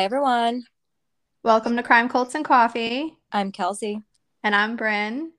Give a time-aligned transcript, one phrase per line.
[0.00, 0.64] Hi, everyone.
[1.42, 3.18] Welcome to Crime Cults and Coffee.
[3.32, 4.00] I'm Kelsey.
[4.42, 5.32] And I'm Bryn.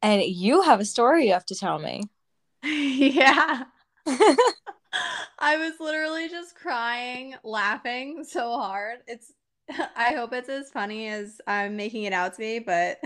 [0.00, 2.04] And you have a story you have to tell me.
[2.64, 3.64] yeah.
[4.06, 9.00] I was literally just crying, laughing so hard.
[9.06, 9.34] It's
[9.94, 13.00] I hope it's as funny as I'm making it out to be, but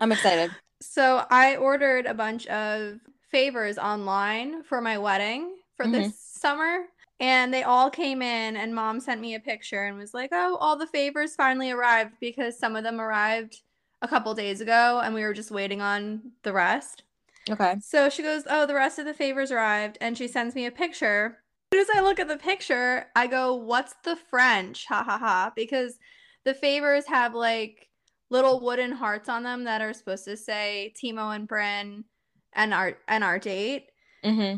[0.00, 0.52] I'm excited.
[0.80, 3.00] So I ordered a bunch of
[3.32, 5.94] favors online for my wedding for mm-hmm.
[5.94, 6.84] this summer.
[7.20, 10.56] And they all came in, and mom sent me a picture and was like, Oh,
[10.60, 13.62] all the favors finally arrived because some of them arrived
[14.02, 17.04] a couple days ago and we were just waiting on the rest.
[17.48, 17.76] Okay.
[17.80, 19.98] So she goes, Oh, the rest of the favors arrived.
[20.00, 21.38] And she sends me a picture.
[21.72, 24.86] As soon as I look at the picture, I go, What's the French?
[24.88, 25.52] Ha ha ha.
[25.54, 25.98] Because
[26.44, 27.88] the favors have like
[28.30, 32.04] little wooden hearts on them that are supposed to say Timo and Bryn
[32.52, 33.90] and our and our date.
[34.24, 34.56] Mm-hmm.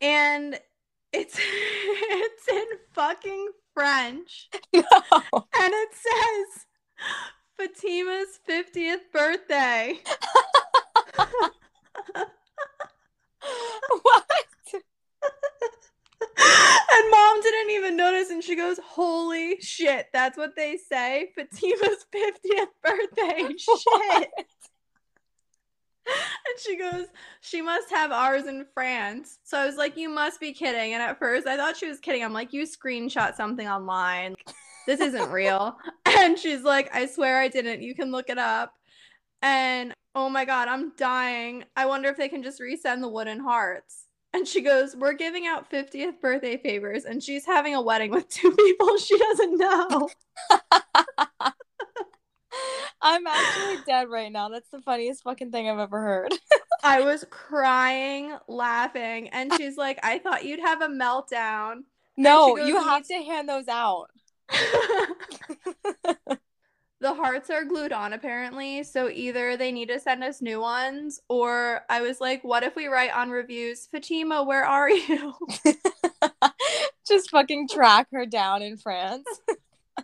[0.00, 0.60] And
[1.12, 4.48] it's it's in fucking French.
[4.72, 4.82] No.
[5.58, 6.66] And it says
[7.58, 9.94] Fatima's 50th birthday.
[14.02, 14.26] what?
[16.38, 21.30] and mom didn't even notice and she goes, Holy shit, that's what they say.
[21.34, 23.54] Fatima's 50th birthday.
[23.58, 24.28] Shit.
[24.38, 24.46] and
[26.64, 27.06] she goes,
[27.40, 29.38] She must have ours in France.
[29.44, 30.94] So I was like, You must be kidding.
[30.94, 32.24] And at first I thought she was kidding.
[32.24, 34.34] I'm like, You screenshot something online.
[34.86, 35.76] This isn't real.
[36.06, 37.82] and she's like, I swear I didn't.
[37.82, 38.74] You can look it up.
[39.42, 41.64] And oh my God, I'm dying.
[41.76, 44.06] I wonder if they can just resend the wooden hearts.
[44.32, 47.04] And she goes, We're giving out 50th birthday favors.
[47.04, 50.08] And she's having a wedding with two people she doesn't know.
[53.02, 54.48] I'm actually dead right now.
[54.48, 56.32] That's the funniest fucking thing I've ever heard.
[56.84, 61.82] I was crying, laughing, and she's like, I thought you'd have a meltdown.
[62.16, 64.06] No, goes, you have to hand those out.
[67.00, 71.20] the hearts are glued on apparently, so either they need to send us new ones,
[71.28, 75.34] or I was like, what if we write on reviews, Fatima, where are you?
[77.06, 79.26] Just fucking track her down in France.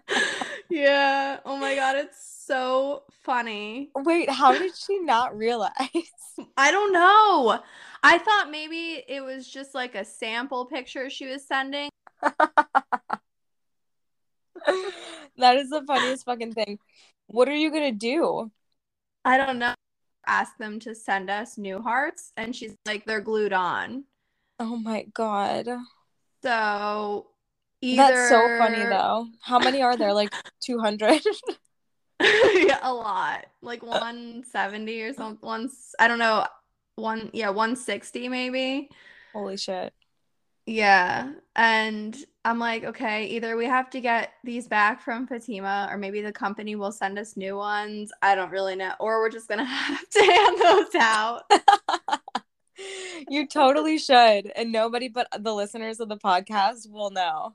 [0.71, 1.41] yeah.
[1.45, 3.91] Oh my god, it's so funny.
[3.95, 5.73] Wait, how did she not realize?
[6.57, 7.61] I don't know.
[8.03, 11.89] I thought maybe it was just like a sample picture she was sending.
[15.37, 16.79] that is the funniest fucking thing.
[17.27, 18.51] What are you gonna do?
[19.25, 19.75] I don't know.
[20.27, 24.05] Ask them to send us new hearts, and she's like, they're glued on.
[24.59, 25.69] Oh my god.
[26.43, 27.32] So
[27.83, 28.03] either...
[28.03, 29.27] That's so funny though.
[29.41, 30.15] How many are there?
[30.15, 30.33] Like
[30.65, 31.21] 200?
[32.21, 33.47] yeah, a lot.
[33.61, 35.47] Like 170 or something.
[35.47, 36.47] Once I don't know.
[36.97, 38.89] One yeah, 160 maybe.
[39.33, 39.93] Holy shit.
[40.67, 41.33] Yeah.
[41.57, 46.21] And I'm like, okay, either we have to get these back from Fatima or maybe
[46.21, 48.13] the company will send us new ones.
[48.21, 48.93] I don't really know.
[49.01, 51.43] Or we're just gonna have to hand those out.
[53.29, 54.53] you totally should.
[54.55, 57.55] And nobody but the listeners of the podcast will know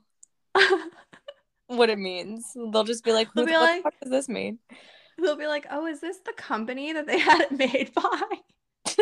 [1.66, 2.52] what it means.
[2.54, 4.58] They'll just be like, "Who the like, fuck does this mean?"
[5.20, 8.22] They'll be like, "Oh, is this the company that they had it made by?"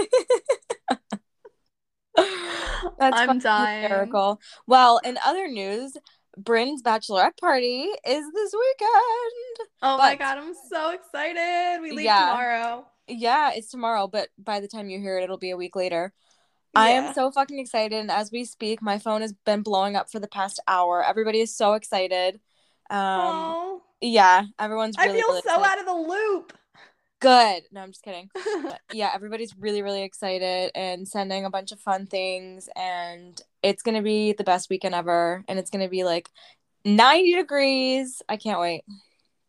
[2.99, 3.83] That's I'm dying.
[3.83, 4.41] Hysterical.
[4.67, 5.97] Well, in other news,
[6.37, 9.69] Bryn's bachelorette party is this weekend.
[9.83, 11.81] Oh but, my god, I'm so excited.
[11.83, 12.87] We leave yeah, tomorrow.
[13.09, 16.13] Yeah, it's tomorrow, but by the time you hear it, it'll be a week later.
[16.77, 16.83] Yeah.
[16.83, 17.99] I am so fucking excited.
[17.99, 21.03] And as we speak, my phone has been blowing up for the past hour.
[21.03, 22.41] Everybody is so excited.
[22.91, 23.81] Um, Aww.
[24.01, 24.97] yeah, everyone's.
[24.99, 25.67] Really, I feel really so excited.
[25.67, 26.53] out of the loop.
[27.21, 27.63] Good.
[27.73, 28.29] No, I'm just kidding.
[28.93, 34.03] yeah, everybody's really, really excited and sending a bunch of fun things, and it's gonna
[34.03, 35.43] be the best weekend ever.
[35.49, 36.31] And it's gonna be like
[36.85, 38.23] 90 degrees.
[38.29, 38.85] I can't wait.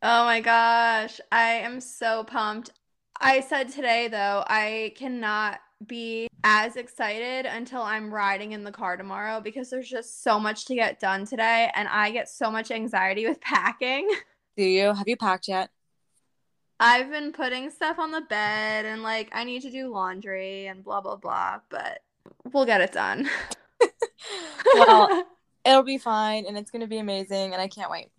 [0.02, 2.72] Oh my gosh, I am so pumped.
[3.20, 8.98] I said today though, I cannot be as excited until I'm riding in the car
[8.98, 12.72] tomorrow because there's just so much to get done today and I get so much
[12.72, 14.10] anxiety with packing.
[14.56, 14.94] Do you?
[14.94, 15.70] Have you packed yet?
[16.80, 20.84] I've been putting stuff on the bed and like I need to do laundry and
[20.84, 22.02] blah blah blah, but
[22.52, 23.30] we'll get it done.
[24.76, 25.26] well,
[25.66, 28.10] it'll be fine and it's going to be amazing and I can't wait.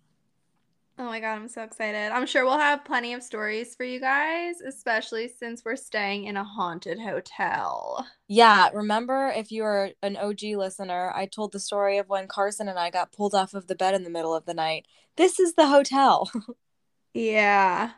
[1.01, 2.11] Oh my god, I'm so excited.
[2.11, 6.35] I'm sure we'll have plenty of stories for you guys, especially since we're staying in
[6.35, 8.05] a haunted hotel.
[8.27, 12.67] Yeah, remember if you are an OG listener, I told the story of when Carson
[12.67, 14.87] and I got pulled off of the bed in the middle of the night.
[15.15, 16.29] This is the hotel.
[17.13, 17.91] yeah.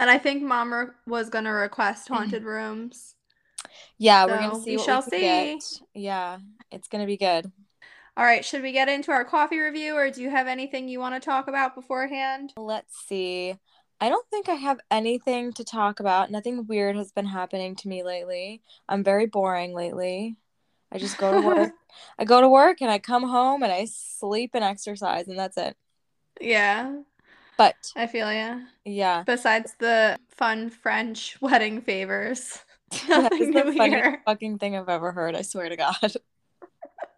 [0.00, 3.14] And I think mom re- was going to request haunted rooms.
[3.98, 5.20] Yeah, so we're going to see we shall we see.
[5.20, 5.80] Get.
[5.92, 6.38] Yeah,
[6.70, 7.52] it's going to be good.
[8.18, 10.98] All right, should we get into our coffee review or do you have anything you
[10.98, 12.52] want to talk about beforehand?
[12.56, 13.54] Let's see.
[14.00, 16.28] I don't think I have anything to talk about.
[16.28, 18.60] Nothing weird has been happening to me lately.
[18.88, 20.34] I'm very boring lately.
[20.90, 21.72] I just go to work.
[22.18, 25.56] I go to work and I come home and I sleep and exercise and that's
[25.56, 25.76] it.
[26.40, 27.02] Yeah.
[27.56, 28.58] But I feel ya.
[28.84, 29.22] Yeah.
[29.26, 32.64] Besides the fun French wedding favors.
[33.06, 36.14] that is the funniest fucking thing I've ever heard, I swear to God.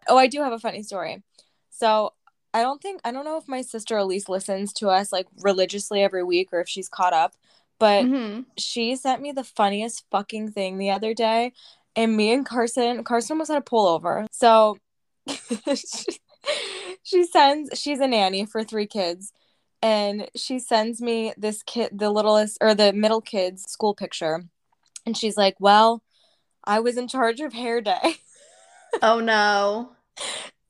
[0.07, 1.23] Oh, I do have a funny story.
[1.69, 2.13] So
[2.53, 6.03] I don't think I don't know if my sister Elise listens to us like religiously
[6.03, 7.33] every week or if she's caught up,
[7.79, 8.41] but mm-hmm.
[8.57, 11.53] she sent me the funniest fucking thing the other day.
[11.95, 14.27] And me and Carson, Carson was at a pullover.
[14.31, 14.77] So
[15.27, 16.19] she,
[17.03, 19.31] she sends she's a nanny for three kids
[19.81, 24.43] and she sends me this kid the littlest or the middle kid's school picture
[25.05, 26.03] and she's like well
[26.63, 28.15] i was in charge of hair day
[29.01, 29.91] oh no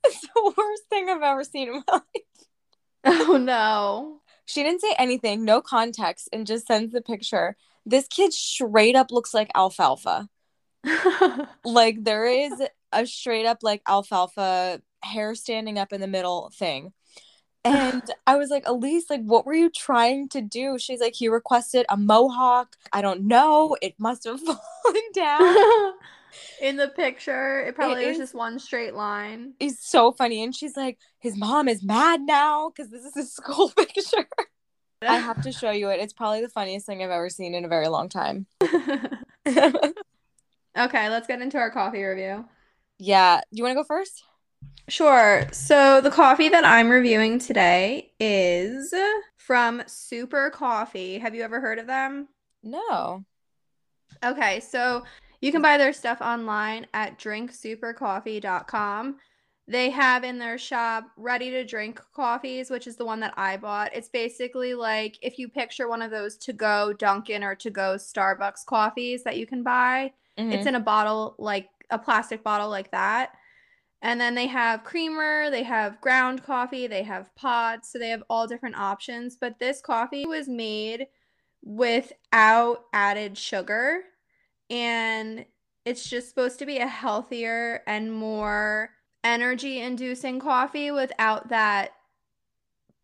[0.04, 2.46] it's the worst thing i've ever seen in my life
[3.04, 8.32] oh no she didn't say anything no context and just sends the picture this kid
[8.32, 10.28] straight up looks like alfalfa
[11.64, 12.52] like there is
[12.92, 16.92] a straight up like alfalfa hair standing up in the middle thing
[17.64, 20.78] and I was like, Elise, like, what were you trying to do?
[20.78, 22.76] She's like, he requested a mohawk.
[22.92, 23.76] I don't know.
[23.80, 25.92] It must have fallen down.
[26.60, 29.54] In the picture, it probably it was just one straight line.
[29.60, 30.42] It's so funny.
[30.42, 34.26] And she's like, his mom is mad now because this is a school picture.
[35.02, 36.00] I have to show you it.
[36.00, 38.46] It's probably the funniest thing I've ever seen in a very long time.
[39.46, 39.90] okay,
[40.76, 42.44] let's get into our coffee review.
[42.98, 43.40] Yeah.
[43.40, 44.22] Do you want to go first?
[44.88, 45.46] Sure.
[45.52, 48.94] So the coffee that I'm reviewing today is
[49.36, 51.18] from Super Coffee.
[51.18, 52.28] Have you ever heard of them?
[52.62, 53.24] No.
[54.24, 55.02] Okay, so
[55.42, 59.16] you can buy their stuff online at drinksupercoffee.com.
[59.68, 63.58] They have in their shop ready to drink coffees, which is the one that I
[63.58, 63.94] bought.
[63.94, 67.96] It's basically like if you picture one of those to go Dunkin' or to go
[67.96, 70.52] Starbucks coffees that you can buy, mm-hmm.
[70.52, 73.34] it's in a bottle like a plastic bottle like that
[74.02, 78.24] and then they have creamer, they have ground coffee, they have pods, so they have
[78.28, 79.36] all different options.
[79.36, 81.06] But this coffee was made
[81.62, 84.00] without added sugar,
[84.72, 85.44] and
[85.84, 88.90] it's just supposed to be a healthier and more
[89.22, 91.92] energy inducing coffee without that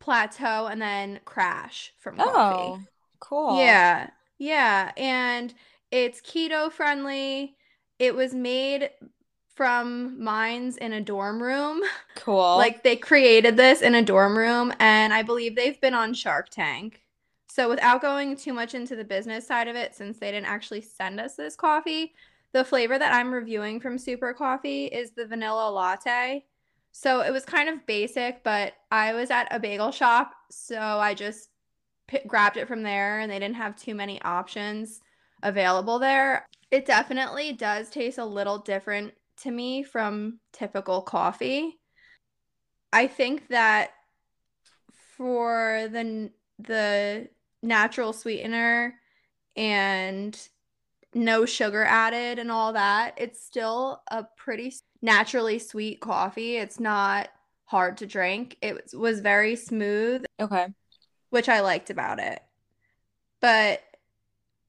[0.01, 2.33] plateau and then crash from oh, coffee.
[2.33, 2.81] Oh,
[3.21, 3.59] cool.
[3.59, 4.09] Yeah.
[4.39, 4.93] Yeah.
[4.97, 5.53] And
[5.91, 7.55] it's keto friendly.
[7.99, 8.91] It was made
[9.55, 11.83] from mines in a dorm room.
[12.15, 12.57] Cool.
[12.57, 16.49] like they created this in a dorm room, and I believe they've been on Shark
[16.49, 17.03] Tank.
[17.59, 20.81] So, without going too much into the business side of it, since they didn't actually
[20.81, 22.15] send us this coffee,
[22.53, 26.45] the flavor that I'm reviewing from Super Coffee is the vanilla latte.
[26.93, 31.15] So, it was kind of basic, but I was at a bagel shop, so I
[31.15, 31.49] just
[32.07, 35.01] p- grabbed it from there, and they didn't have too many options
[35.43, 36.47] available there.
[36.71, 41.81] It definitely does taste a little different to me from typical coffee.
[42.93, 43.95] I think that
[45.17, 46.31] for the
[46.61, 47.29] the
[47.63, 48.95] natural sweetener
[49.57, 50.49] and
[51.15, 54.73] no sugar added and all that, it's still a pretty
[55.03, 56.57] naturally sweet coffee.
[56.57, 57.29] It's not
[57.65, 58.57] hard to drink.
[58.63, 60.25] It was, very smooth.
[60.41, 60.69] Okay.
[61.31, 62.41] Which I liked about it.
[63.41, 63.83] But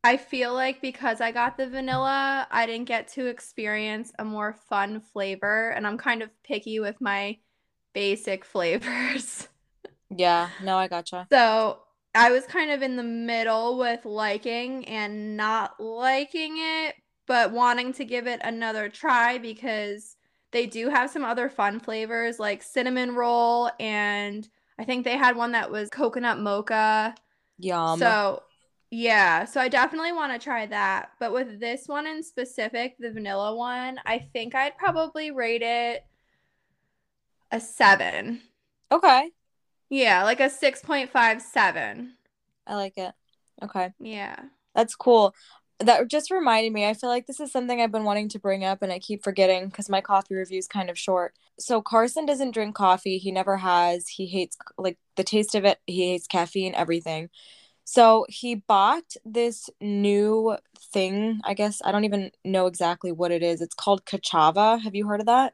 [0.03, 4.53] I feel like because I got the vanilla, I didn't get to experience a more
[4.53, 7.37] fun flavor, and I'm kind of picky with my
[7.93, 9.47] basic flavors.
[10.11, 11.27] Yeah, no, I gotcha.
[11.31, 11.81] So
[12.19, 16.95] I was kind of in the middle with liking and not liking it,
[17.27, 20.17] but wanting to give it another try because
[20.51, 24.45] they do have some other fun flavors like cinnamon roll, and
[24.77, 27.15] I think they had one that was coconut mocha.
[27.57, 27.97] Yum.
[27.97, 28.43] So
[28.91, 31.11] yeah, so I definitely want to try that.
[31.21, 36.03] But with this one in specific, the vanilla one, I think I'd probably rate it
[37.49, 38.41] a seven.
[38.91, 39.31] Okay.
[39.89, 42.09] Yeah, like a 6.57.
[42.67, 43.11] I like it.
[43.63, 43.91] Okay.
[43.99, 44.35] Yeah.
[44.75, 45.33] That's cool.
[45.79, 46.85] That just reminded me.
[46.85, 49.23] I feel like this is something I've been wanting to bring up and I keep
[49.23, 51.33] forgetting because my coffee review is kind of short.
[51.57, 53.17] So Carson doesn't drink coffee.
[53.17, 54.07] He never has.
[54.07, 55.79] He hates like the taste of it.
[55.87, 57.29] He hates caffeine, everything.
[57.85, 60.57] So he bought this new
[60.93, 61.41] thing.
[61.43, 63.61] I guess I don't even know exactly what it is.
[63.61, 64.79] It's called Kachava.
[64.81, 65.53] Have you heard of that?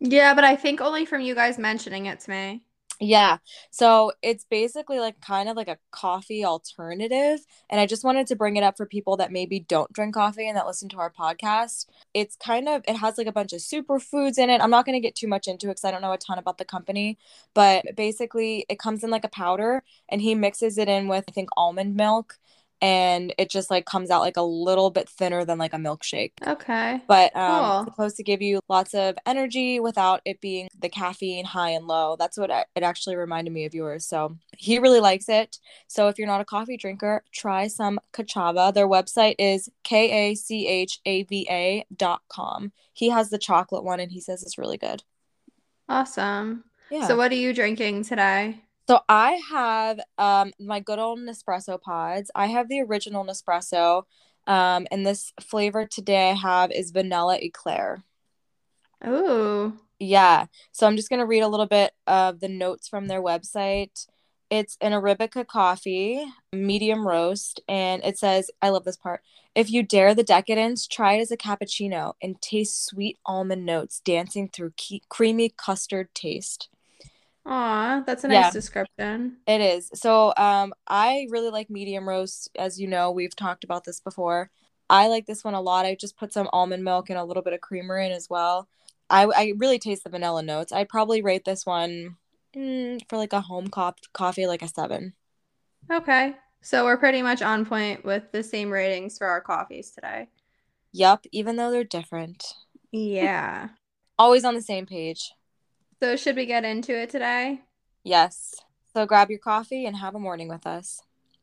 [0.00, 2.62] Yeah, but I think only from you guys mentioning it to me.
[3.00, 3.38] Yeah.
[3.70, 7.40] So it's basically like kind of like a coffee alternative.
[7.68, 10.46] And I just wanted to bring it up for people that maybe don't drink coffee
[10.48, 11.86] and that listen to our podcast.
[12.14, 14.60] It's kind of, it has like a bunch of superfoods in it.
[14.60, 16.38] I'm not going to get too much into it because I don't know a ton
[16.38, 17.18] about the company.
[17.52, 21.32] But basically, it comes in like a powder and he mixes it in with, I
[21.32, 22.38] think, almond milk
[22.80, 26.32] and it just like comes out like a little bit thinner than like a milkshake.
[26.46, 27.00] Okay.
[27.06, 27.80] But um Cool.
[27.80, 31.86] it's supposed to give you lots of energy without it being the caffeine high and
[31.86, 32.16] low.
[32.18, 34.06] That's what it actually reminded me of yours.
[34.06, 35.58] So he really likes it.
[35.86, 38.72] So if you're not a coffee drinker, try some Kachava.
[38.74, 42.72] Their website is K A C H A V A dot com.
[42.92, 45.02] He has the chocolate one and he says it's really good.
[45.88, 46.64] Awesome.
[46.90, 47.06] Yeah.
[47.08, 48.60] So what are you drinking today?
[48.88, 52.30] So I have um my good old Nespresso pods.
[52.34, 54.04] I have the original Nespresso.
[54.46, 58.04] Um, and this flavor today I have is vanilla eclair.
[59.06, 59.78] Ooh.
[59.98, 60.46] Yeah.
[60.72, 64.06] So I'm just gonna read a little bit of the notes from their website.
[64.50, 69.22] It's an Arabica coffee, medium roast, and it says, I love this part.
[69.54, 74.00] If you dare the decadence, try it as a cappuccino and taste sweet almond notes
[74.04, 76.68] dancing through ke- creamy custard taste.
[77.46, 78.52] Aw, that's a nice Yeah.
[78.52, 79.38] description.
[79.46, 79.90] It is.
[79.94, 82.50] So um I really like medium roast.
[82.56, 84.50] As you know, we've talked about this before.
[84.90, 85.86] I like this one a lot.
[85.86, 88.68] I just put some almond milk and a little bit of creamer in as well.
[89.10, 90.72] I I really taste the vanilla notes.
[90.72, 92.16] I'd probably rate this one
[92.56, 95.14] mm, for like a home cop coffee like a 7.
[95.90, 96.34] Okay.
[96.62, 100.28] So we're pretty much on point with the same ratings for our coffees today.
[100.92, 102.54] Yup, even though they're different.
[102.92, 103.68] Yeah.
[104.18, 105.32] Always on the same page.
[106.02, 107.60] So should we get into it today?
[108.02, 108.54] Yes.
[108.92, 111.00] So grab your coffee and have a morning with us.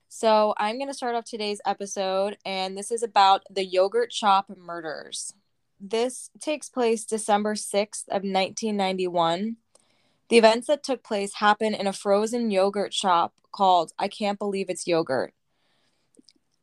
[0.07, 4.45] So I'm going to start off today's episode, and this is about the yogurt shop
[4.57, 5.33] murders.
[5.79, 9.55] This takes place December 6th of 1991.
[10.29, 14.69] The events that took place happened in a frozen yogurt shop called I Can't Believe
[14.69, 15.33] It's Yogurt.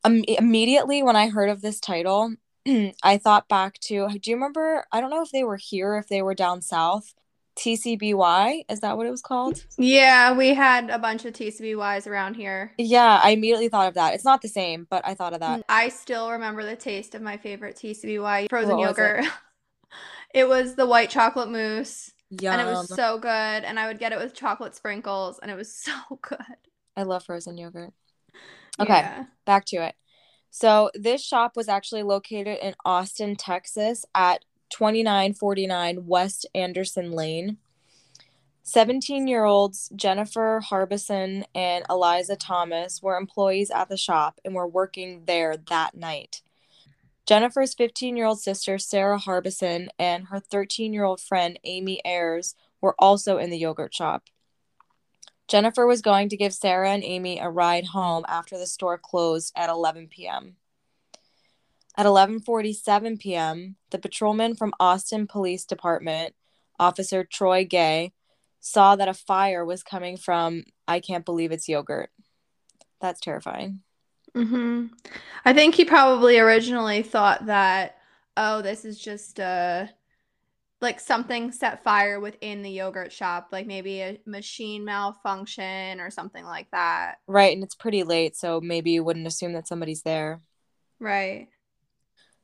[0.04, 2.34] Im- immediately when I heard of this title,
[3.02, 4.84] I thought back to do you remember?
[4.92, 7.14] I don't know if they were here, if they were down south.
[7.58, 9.64] TCBY, is that what it was called?
[9.76, 12.72] Yeah, we had a bunch of TCBYs around here.
[12.78, 14.14] Yeah, I immediately thought of that.
[14.14, 15.64] It's not the same, but I thought of that.
[15.68, 19.00] I still remember the taste of my favorite TCBY frozen What was it?
[19.00, 19.24] yogurt.
[20.34, 20.46] It?
[20.48, 22.52] was the white chocolate mousse, Yum.
[22.52, 23.28] and it was so good.
[23.28, 26.38] And I would get it with chocolate sprinkles, and it was so good.
[26.96, 27.92] I love frozen yogurt.
[28.78, 28.92] Okay.
[28.98, 29.24] Yeah.
[29.46, 29.94] Back to it.
[30.50, 37.58] So, this shop was actually located in Austin, Texas at 2949 West Anderson Lane.
[38.62, 44.66] 17 year olds Jennifer Harbison and Eliza Thomas were employees at the shop and were
[44.66, 46.42] working there that night.
[47.24, 52.54] Jennifer's 15 year old sister, Sarah Harbison, and her 13 year old friend, Amy Ayres,
[52.80, 54.24] were also in the yogurt shop.
[55.46, 59.52] Jennifer was going to give Sarah and Amy a ride home after the store closed
[59.56, 60.56] at 11 p.m.
[61.98, 66.32] At 11:47 p.m., the patrolman from Austin Police Department,
[66.78, 68.12] Officer Troy Gay,
[68.60, 72.10] saw that a fire was coming from I can't believe it's yogurt.
[73.00, 73.80] That's terrifying.
[74.32, 74.86] hmm
[75.44, 77.96] I think he probably originally thought that,
[78.36, 79.88] oh, this is just uh
[80.80, 86.44] like something set fire within the yogurt shop, like maybe a machine malfunction or something
[86.44, 87.16] like that.
[87.26, 90.40] Right, and it's pretty late, so maybe you wouldn't assume that somebody's there.
[91.00, 91.48] Right.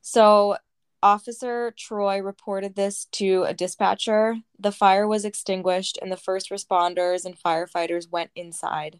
[0.07, 0.57] So,
[1.01, 4.35] Officer Troy reported this to a dispatcher.
[4.59, 8.99] The fire was extinguished, and the first responders and firefighters went inside.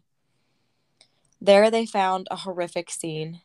[1.40, 3.42] There, they found a horrific scene.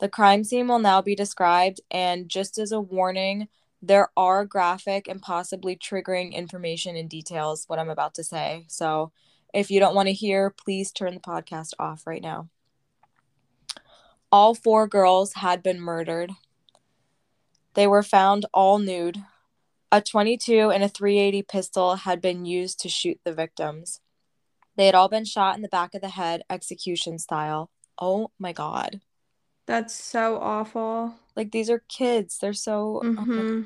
[0.00, 3.46] The crime scene will now be described, and just as a warning,
[3.80, 8.64] there are graphic and possibly triggering information and details, what I'm about to say.
[8.66, 9.12] So,
[9.54, 12.48] if you don't want to hear, please turn the podcast off right now.
[14.32, 16.32] All four girls had been murdered.
[17.78, 19.22] They were found all nude.
[19.92, 24.00] A 22 and a 380 pistol had been used to shoot the victims.
[24.74, 27.70] They had all been shot in the back of the head, execution style.
[27.96, 29.00] Oh my God.
[29.66, 31.14] That's so awful.
[31.36, 32.38] Like, these are kids.
[32.38, 33.00] They're so.
[33.04, 33.62] oh my hmm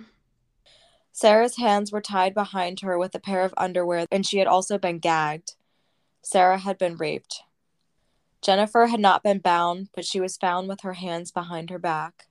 [1.11, 4.77] Sarah's hands were tied behind her with a pair of underwear, and she had also
[4.77, 5.55] been gagged.
[6.21, 7.45] Sarah had been raped.
[8.43, 12.27] Jennifer had not been bound, but she was found with her hands behind her back.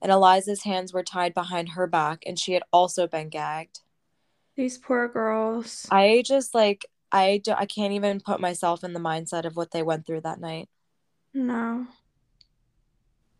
[0.00, 3.80] And Eliza's hands were tied behind her back, and she had also been gagged.
[4.56, 5.86] These poor girls.
[5.90, 9.70] I just like I do, I can't even put myself in the mindset of what
[9.70, 10.68] they went through that night.
[11.32, 11.86] No.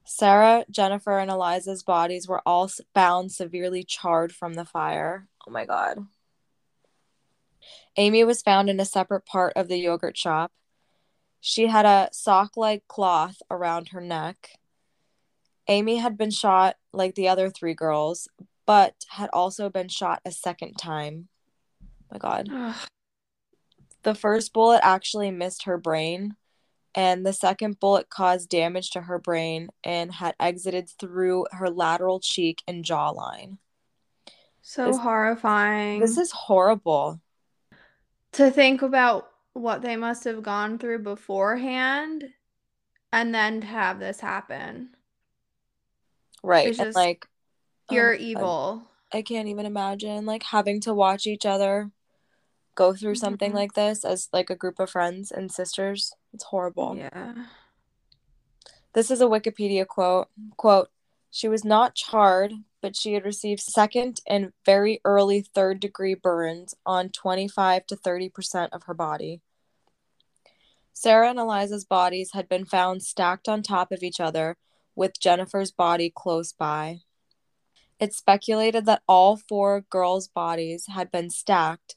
[0.05, 5.29] Sarah, Jennifer, and Eliza's bodies were all found severely charred from the fire.
[5.47, 6.07] Oh my god.
[7.97, 10.51] Amy was found in a separate part of the yogurt shop.
[11.41, 14.58] She had a sock like cloth around her neck.
[15.69, 18.29] Amy had been shot like the other three girls,
[18.67, 21.29] but had also been shot a second time.
[22.11, 22.49] my God.
[24.03, 26.37] The first bullet actually missed her brain,
[26.95, 32.19] and the second bullet caused damage to her brain and had exited through her lateral
[32.21, 33.59] cheek and jawline.
[34.63, 36.01] So This- horrifying.
[36.01, 37.21] This is horrible.
[38.33, 42.33] to think about what they must have gone through beforehand
[43.13, 44.95] and then to have this happen.
[46.43, 46.75] Right.
[46.75, 47.27] Just like
[47.91, 48.23] Pure God.
[48.23, 48.83] evil.
[49.13, 51.91] I can't even imagine like having to watch each other
[52.75, 53.57] go through something Mhm.
[53.57, 56.13] like this as like a group of friends and sisters.
[56.33, 56.97] It's horrible.
[56.97, 57.47] Yeah.
[58.93, 60.29] This is a Wikipedia quote.
[60.57, 60.91] Quote,
[61.31, 66.75] she was not charred, but she had received second and very early third degree burns
[66.87, 69.41] on 25 to 30% of her body.
[70.93, 74.57] Sarah and Eliza's bodies had been found stacked on top of each other,
[74.99, 77.03] with Jennifer's body close by.
[78.01, 81.95] It's speculated that all four girls' bodies had been stacked,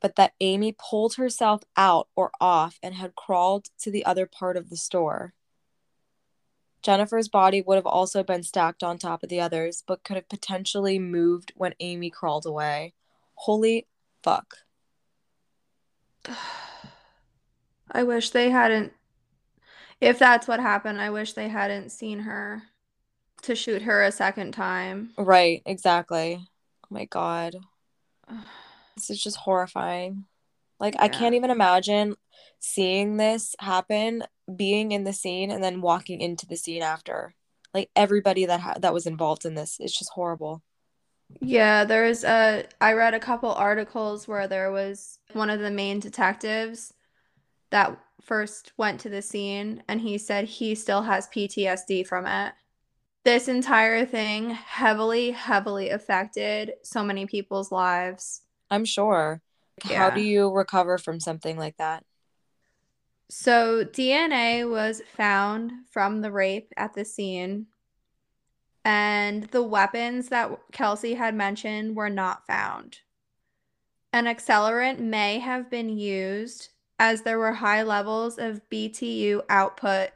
[0.00, 4.56] but that Amy pulled herself out or off and had crawled to the other part
[4.56, 5.34] of the store.
[6.82, 10.28] Jennifer's body would have also been stacked on top of the others, but could have
[10.28, 12.94] potentially moved when Amy crawled away.
[13.34, 13.86] Holy
[14.22, 14.54] fuck.
[17.90, 18.92] I wish they hadn't.
[20.00, 22.62] If that's what happened, I wish they hadn't seen her
[23.42, 25.10] to shoot her a second time.
[25.16, 26.40] Right, exactly.
[26.40, 27.56] Oh my god.
[28.96, 30.24] This is just horrifying.
[30.80, 32.16] Like I can't even imagine
[32.58, 34.24] seeing this happen,
[34.56, 37.34] being in the scene and then walking into the scene after.
[37.72, 40.62] Like everybody that ha- that was involved in this, it's just horrible.
[41.40, 42.28] Yeah, there's a.
[42.28, 46.94] Uh, I read a couple articles where there was one of the main detectives
[47.70, 52.52] that first went to the scene, and he said he still has PTSD from it.
[53.24, 58.42] This entire thing heavily, heavily affected so many people's lives.
[58.70, 59.42] I'm sure.
[59.84, 62.04] Like, How do you recover from something like that?
[63.30, 67.66] So, DNA was found from the rape at the scene,
[68.84, 73.00] and the weapons that Kelsey had mentioned were not found.
[74.12, 80.10] An accelerant may have been used as there were high levels of BTU output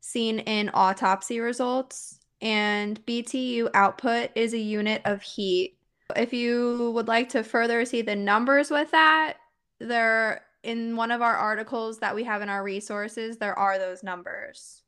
[0.00, 5.76] seen in autopsy results, and BTU output is a unit of heat.
[6.16, 9.34] If you would like to further see the numbers with that,
[9.78, 14.02] there in one of our articles that we have in our resources, there are those
[14.02, 14.82] numbers.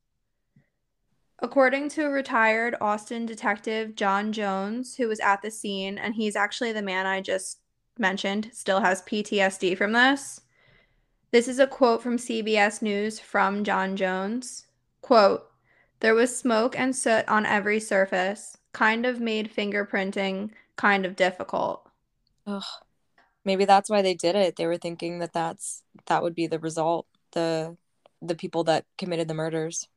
[1.38, 6.72] According to retired Austin detective John Jones, who was at the scene, and he's actually
[6.72, 7.58] the man I just
[7.98, 10.41] mentioned, still has PTSD from this.
[11.32, 14.66] This is a quote from CBS News from John Jones.
[15.00, 15.50] Quote,
[16.00, 21.88] there was smoke and soot on every surface, kind of made fingerprinting kind of difficult.
[22.46, 22.62] Ugh.
[23.46, 24.56] Maybe that's why they did it.
[24.56, 27.76] They were thinking that that's that would be the result, the
[28.20, 29.88] the people that committed the murders.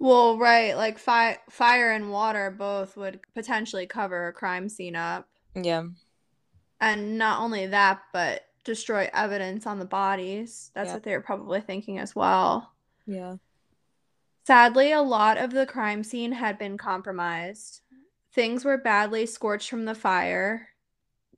[0.00, 5.28] Well, right, like fi fire and water both would potentially cover a crime scene up.
[5.54, 5.84] Yeah.
[6.80, 10.70] And not only that, but destroy evidence on the bodies.
[10.74, 10.94] That's Yeah.
[10.94, 12.72] what they were probably thinking as well.
[13.06, 13.36] Yeah.
[14.46, 17.82] Sadly, a lot of the crime scene had been compromised.
[18.32, 20.68] Things were badly scorched from the fire.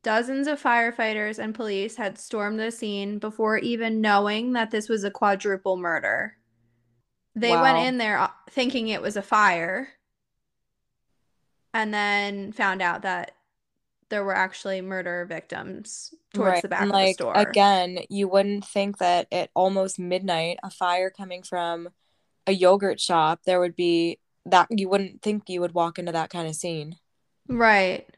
[0.03, 5.05] Dozens of firefighters and police had stormed the scene before even knowing that this was
[5.05, 6.37] a quadruple murder.
[7.35, 9.89] They went in there uh, thinking it was a fire
[11.73, 13.33] and then found out that
[14.13, 16.63] there were actually murder victims towards Right.
[16.63, 17.35] the back And of the store.
[17.41, 21.91] again, you wouldn't think that at almost midnight, a fire coming from
[22.47, 26.31] a yogurt shop, there would be that you wouldn't think you would walk into that
[26.31, 26.97] kind of scene.
[27.49, 28.09] Right.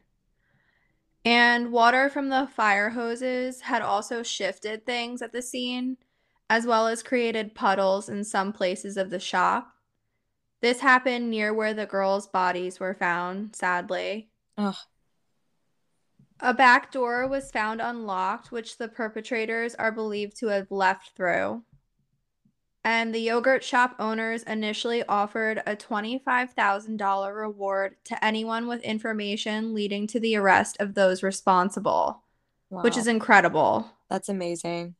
[1.25, 5.97] And water from the fire hoses had also shifted things at the scene,
[6.49, 9.73] as well as created puddles in some places of the shop.
[10.61, 14.31] This happened near where the girls' bodies were found, sadly.
[14.57, 14.75] Ugh.
[16.41, 21.63] A back door was found unlocked, which the perpetrators are believed to have left through.
[22.83, 30.05] And the yogurt shop owners initially offered a $25,000 reward to anyone with information leading
[30.07, 32.21] to the arrest of those responsible,
[32.69, 33.89] which is incredible.
[34.07, 34.93] That's amazing.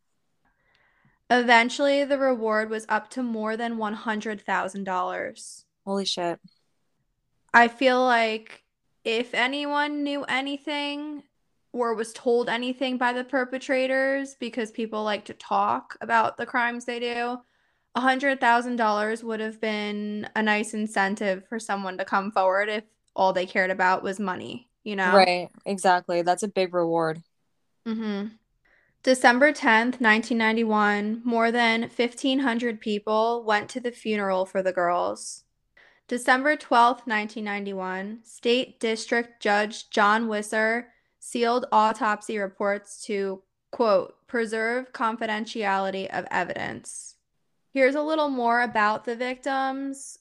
[1.29, 5.63] Eventually, the reward was up to more than $100,000.
[5.85, 6.39] Holy shit.
[7.53, 8.64] I feel like
[9.05, 11.23] if anyone knew anything
[11.71, 16.85] or was told anything by the perpetrators because people like to talk about the crimes
[16.85, 17.37] they do,
[17.95, 22.83] $100,000 would have been a nice incentive for someone to come forward if
[23.15, 25.15] all they cared about was money, you know?
[25.15, 25.49] Right.
[25.65, 26.21] Exactly.
[26.21, 27.21] That's a big reward.
[27.87, 28.27] Mm-hmm.
[29.03, 35.44] December 10th, 1991, more than 1,500 people went to the funeral for the girls.
[36.07, 40.85] December 12th, 1991, State District Judge John Wisser
[41.19, 43.41] sealed autopsy reports to,
[43.71, 47.15] quote, preserve confidentiality of evidence.
[47.73, 50.19] Here's a little more about the victims.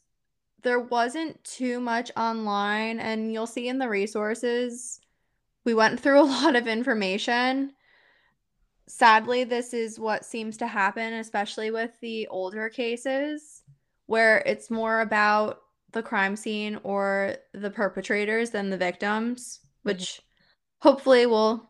[0.63, 5.01] There wasn't too much online, and you'll see in the resources,
[5.65, 7.75] we went through a lot of information.
[8.87, 13.63] Sadly, this is what seems to happen, especially with the older cases,
[14.07, 15.61] where it's more about
[15.95, 20.25] the crime scene or the perpetrators than the victims, which mm-hmm
[20.85, 21.67] hopefully will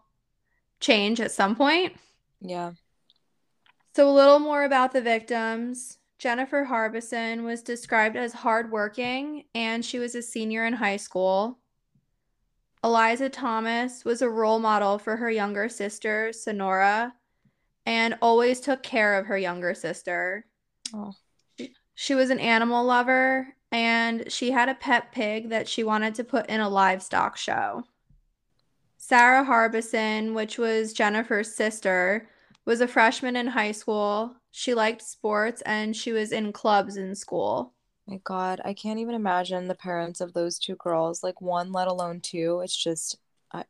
[0.80, 1.94] change at some point.
[2.40, 2.72] Yeah.
[3.94, 5.98] So, a little more about the victims.
[6.18, 11.58] Jennifer Harbison was described as hardworking and she was a senior in high school.
[12.82, 17.14] Eliza Thomas was a role model for her younger sister, Sonora,
[17.87, 20.44] and always took care of her younger sister.
[20.92, 21.12] Oh.
[21.94, 26.22] She was an animal lover and she had a pet pig that she wanted to
[26.22, 27.82] put in a livestock show.
[28.98, 32.28] Sarah Harbison, which was Jennifer's sister,
[32.66, 34.37] was a freshman in high school.
[34.52, 37.74] She liked sports and she was in clubs in school.
[38.06, 41.88] My God, I can't even imagine the parents of those two girls, like one, let
[41.88, 42.60] alone two.
[42.62, 43.18] It's just.
[43.52, 43.64] I...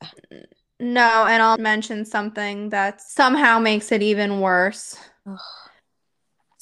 [0.78, 4.98] No, and I'll mention something that somehow makes it even worse.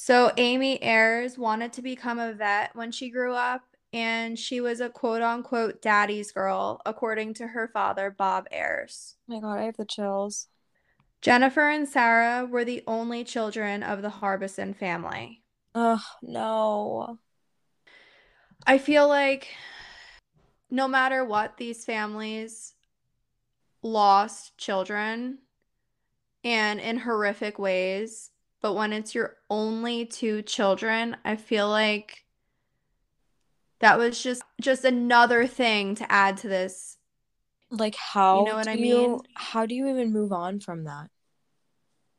[0.05, 3.61] So, Amy Ayres wanted to become a vet when she grew up,
[3.93, 9.15] and she was a quote unquote daddy's girl, according to her father, Bob Ayres.
[9.29, 10.49] Oh my god, I have the chills.
[11.21, 15.41] Jennifer and Sarah were the only children of the Harbison family.
[15.73, 17.19] Oh, no.
[18.67, 19.55] I feel like
[20.69, 22.73] no matter what, these families
[23.81, 25.37] lost children
[26.43, 28.31] and in horrific ways.
[28.63, 32.23] But when it's your only two children, I feel like
[33.81, 36.97] that was just just another thing to add to this.
[37.69, 40.85] Like how you know what i mean you, how do you even move on from
[40.85, 41.09] that?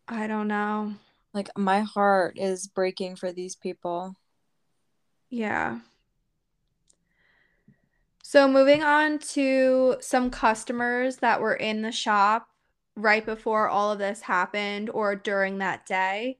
[0.07, 0.93] I don't know.
[1.33, 4.15] Like my heart is breaking for these people.
[5.31, 5.81] Yeah.
[8.23, 12.49] So moving on to some customers that were in the shop
[12.97, 16.39] right before all of this happened or during that day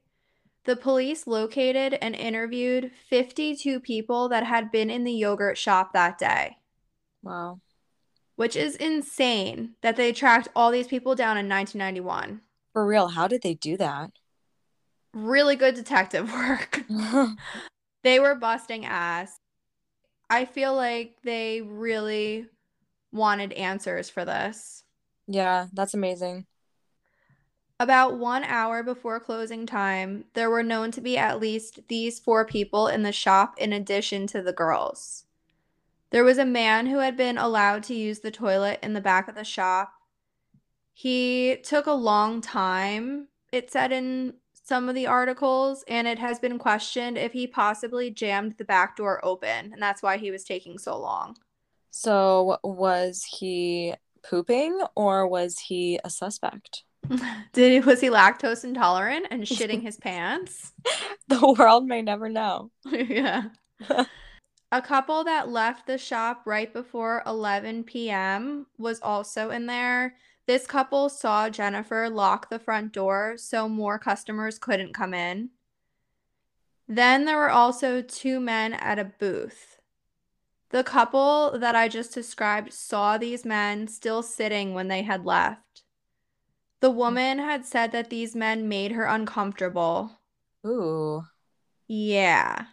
[0.65, 6.17] the police located and interviewed 52 people that had been in the yogurt shop that
[6.17, 6.57] day.
[7.23, 7.59] Wow.
[8.35, 12.41] Which is insane that they tracked all these people down in 1991.
[12.73, 14.11] For real, how did they do that?
[15.13, 16.83] Really good detective work.
[18.03, 19.39] they were busting ass.
[20.29, 22.47] I feel like they really
[23.11, 24.83] wanted answers for this.
[25.27, 26.45] Yeah, that's amazing.
[27.79, 32.45] About one hour before closing time, there were known to be at least these four
[32.45, 35.25] people in the shop in addition to the girls.
[36.11, 39.27] There was a man who had been allowed to use the toilet in the back
[39.27, 39.91] of the shop.
[40.93, 46.39] He took a long time, it said in some of the articles, and it has
[46.39, 50.45] been questioned if he possibly jammed the back door open, and that's why he was
[50.45, 51.35] taking so long.
[51.91, 53.95] So, was he
[54.29, 56.83] pooping or was he a suspect?
[57.53, 60.73] Did he was he lactose intolerant and shitting his pants?
[61.27, 62.69] The world may never know.
[62.85, 63.45] yeah.
[64.71, 68.67] A couple that left the shop right before 11 p.m.
[68.77, 70.17] was also in there.
[70.45, 75.49] This couple saw Jennifer lock the front door so more customers couldn't come in.
[76.87, 79.74] Then there were also two men at a booth.
[80.75, 85.83] The couple that I just described saw these men still sitting when they had left.
[86.81, 86.97] The hmm.
[86.97, 90.19] woman had said that these men made her uncomfortable.
[90.67, 91.23] Ooh.
[91.87, 92.65] Yeah.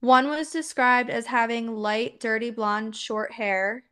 [0.00, 3.84] One was described as having light, dirty blonde, short hair.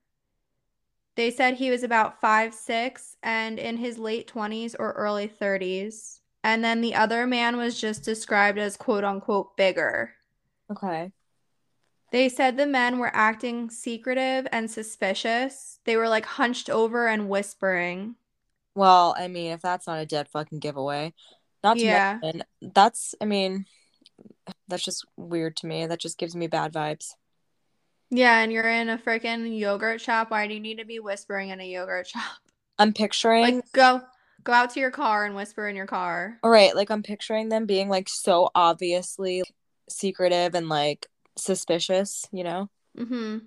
[1.15, 6.19] They said he was about five six and in his late 20s or early 30s.
[6.43, 10.15] And then the other man was just described as quote unquote bigger.
[10.69, 11.13] Okay.
[12.11, 15.79] They said the men were acting secretive and suspicious.
[15.85, 18.17] They were like hunched over and whispering.
[18.75, 21.13] Well, I mean, if that's not a dead fucking giveaway,
[21.63, 22.19] not to yeah.
[22.23, 23.67] mention that's, I mean,
[24.69, 25.87] that's just weird to me.
[25.87, 27.15] That just gives me bad vibes.
[28.11, 30.31] Yeah, and you're in a freaking yogurt shop.
[30.31, 32.23] Why do you need to be whispering in a yogurt shop?
[32.79, 34.01] I'm picturing Like go
[34.45, 36.39] go out to your car and whisper in your car.
[36.43, 39.43] all right, like I'm picturing them being like so obviously
[39.91, 41.07] secretive and like
[41.39, 42.69] suspicious, you know?
[42.99, 43.39] Mm-hmm.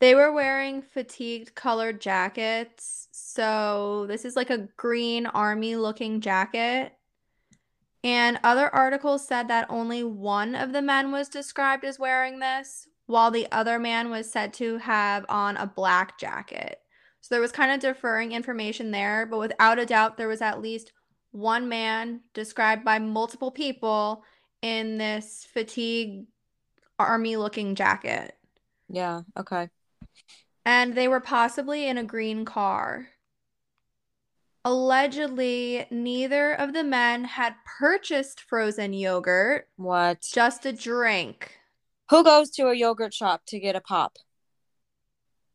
[0.00, 3.08] They were wearing fatigued colored jackets.
[3.12, 6.92] So this is like a green army looking jacket.
[8.02, 12.86] And other articles said that only one of the men was described as wearing this,
[13.06, 16.80] while the other man was said to have on a black jacket.
[17.22, 20.60] So there was kind of differing information there, but without a doubt, there was at
[20.60, 20.92] least
[21.30, 24.22] one man described by multiple people
[24.60, 26.26] in this fatigue
[27.04, 28.36] army looking jacket.
[28.88, 29.68] Yeah, okay.
[30.64, 33.08] And they were possibly in a green car.
[34.64, 40.22] Allegedly, neither of the men had purchased frozen yogurt, What?
[40.22, 41.58] just a drink.
[42.10, 44.16] Who goes to a yogurt shop to get a pop?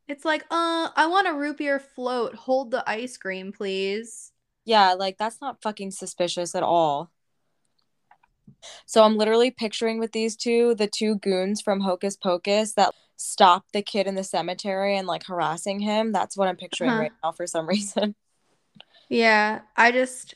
[0.07, 2.35] It's like, uh, I want a root beer float.
[2.35, 4.31] Hold the ice cream, please.
[4.65, 7.11] Yeah, like that's not fucking suspicious at all.
[8.85, 13.73] So I'm literally picturing with these two the two goons from Hocus Pocus that stopped
[13.73, 16.11] the kid in the cemetery and like harassing him.
[16.11, 16.99] That's what I'm picturing Uh-huh.
[16.99, 18.15] right now for some reason.
[19.09, 20.35] Yeah, I just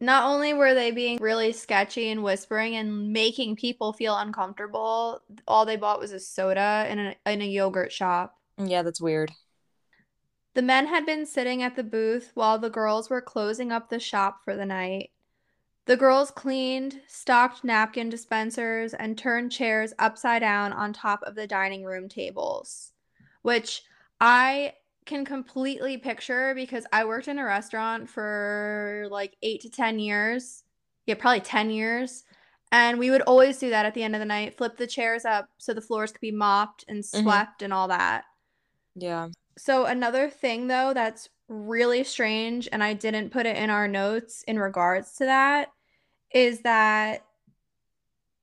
[0.00, 5.64] not only were they being really sketchy and whispering and making people feel uncomfortable, all
[5.66, 8.36] they bought was a soda in a in a yogurt shop.
[8.58, 9.32] Yeah, that's weird.
[10.54, 14.00] The men had been sitting at the booth while the girls were closing up the
[14.00, 15.12] shop for the night.
[15.86, 21.46] The girls cleaned, stocked napkin dispensers, and turned chairs upside down on top of the
[21.46, 22.92] dining room tables,
[23.42, 23.82] which
[24.20, 29.98] I can completely picture because I worked in a restaurant for like eight to 10
[29.98, 30.64] years.
[31.06, 32.24] Yeah, probably 10 years.
[32.72, 35.26] And we would always do that at the end of the night, flip the chairs
[35.26, 37.22] up so the floors could be mopped and mm-hmm.
[37.22, 38.24] swept and all that.
[38.96, 39.28] Yeah.
[39.58, 44.42] So another thing though that's really strange and I didn't put it in our notes
[44.44, 45.72] in regards to that
[46.32, 47.24] is that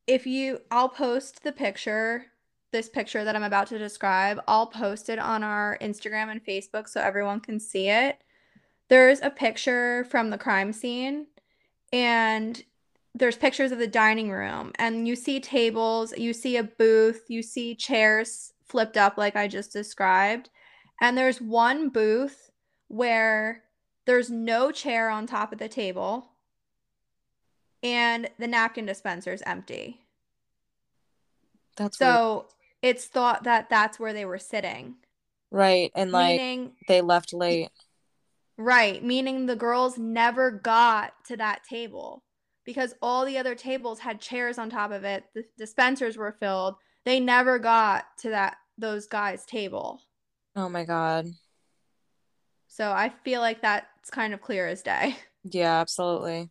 [0.07, 2.25] if you I'll post the picture
[2.71, 6.87] this picture that I'm about to describe I'll post it on our Instagram and Facebook
[6.87, 8.19] so everyone can see it.
[8.87, 11.27] There's a picture from the crime scene
[11.91, 12.63] and
[13.13, 17.41] there's pictures of the dining room and you see tables, you see a booth, you
[17.41, 20.49] see chairs flipped up like I just described.
[21.01, 22.50] And there's one booth
[22.91, 23.63] where
[24.05, 26.27] there's no chair on top of the table
[27.81, 30.01] and the napkin dispenser is empty.
[31.77, 32.09] That's weird.
[32.09, 32.45] So
[32.81, 34.95] it's thought that that's where they were sitting.
[35.51, 35.91] Right.
[35.95, 37.69] And like meaning, they left late.
[38.57, 42.23] right, meaning the girls never got to that table
[42.65, 45.23] because all the other tables had chairs on top of it.
[45.33, 46.75] The dispensers were filled.
[47.05, 50.01] They never got to that those guys' table.
[50.55, 51.27] Oh my god.
[52.73, 55.17] So I feel like that's kind of clear as day.
[55.43, 56.49] Yeah, absolutely.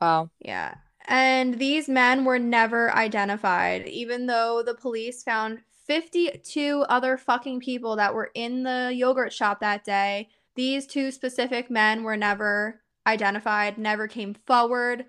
[0.00, 0.30] Wow.
[0.40, 0.76] Yeah.
[1.06, 7.96] And these men were never identified, even though the police found 52 other fucking people
[7.96, 10.30] that were in the yogurt shop that day.
[10.54, 15.04] These two specific men were never identified, never came forward.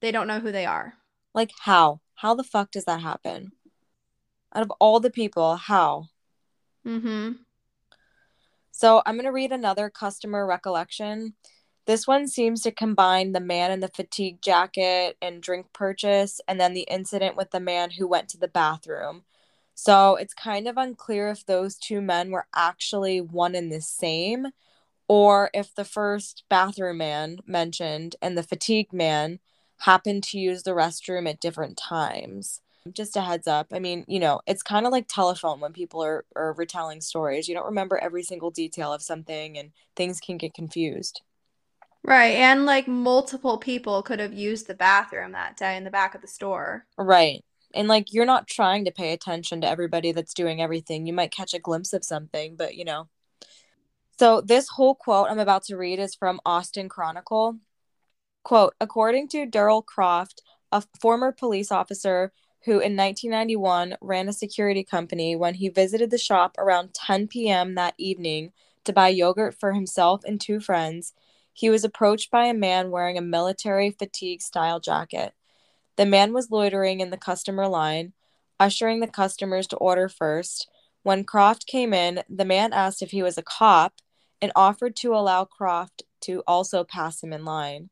[0.00, 0.94] They don't know who they are.
[1.32, 2.00] Like how?
[2.16, 3.52] How the fuck does that happen?
[4.52, 6.06] Out of all the people, how?
[6.84, 7.32] Mm-hmm.
[8.80, 11.34] So I'm going to read another customer recollection.
[11.84, 16.58] This one seems to combine the man in the fatigue jacket and drink purchase, and
[16.58, 19.24] then the incident with the man who went to the bathroom.
[19.74, 24.46] So it's kind of unclear if those two men were actually one and the same,
[25.08, 29.40] or if the first bathroom man mentioned and the fatigue man
[29.80, 32.62] happened to use the restroom at different times.
[32.92, 33.68] Just a heads up.
[33.72, 37.46] I mean, you know, it's kind of like telephone when people are, are retelling stories.
[37.46, 41.20] You don't remember every single detail of something and things can get confused.
[42.02, 42.36] Right.
[42.36, 46.22] And like multiple people could have used the bathroom that day in the back of
[46.22, 46.86] the store.
[46.96, 47.44] Right.
[47.74, 51.06] And like you're not trying to pay attention to everybody that's doing everything.
[51.06, 53.08] You might catch a glimpse of something, but you know.
[54.18, 57.58] So this whole quote I'm about to read is from Austin Chronicle.
[58.42, 62.32] Quote, according to Daryl Croft, a former police officer
[62.64, 67.74] who in 1991 ran a security company when he visited the shop around 10 p.m.
[67.74, 68.52] that evening
[68.84, 71.14] to buy yogurt for himself and two friends,
[71.52, 75.32] he was approached by a man wearing a military fatigue style jacket.
[75.96, 78.12] The man was loitering in the customer line,
[78.58, 80.68] ushering the customers to order first.
[81.02, 83.94] When Croft came in, the man asked if he was a cop
[84.40, 87.90] and offered to allow Croft to also pass him in line.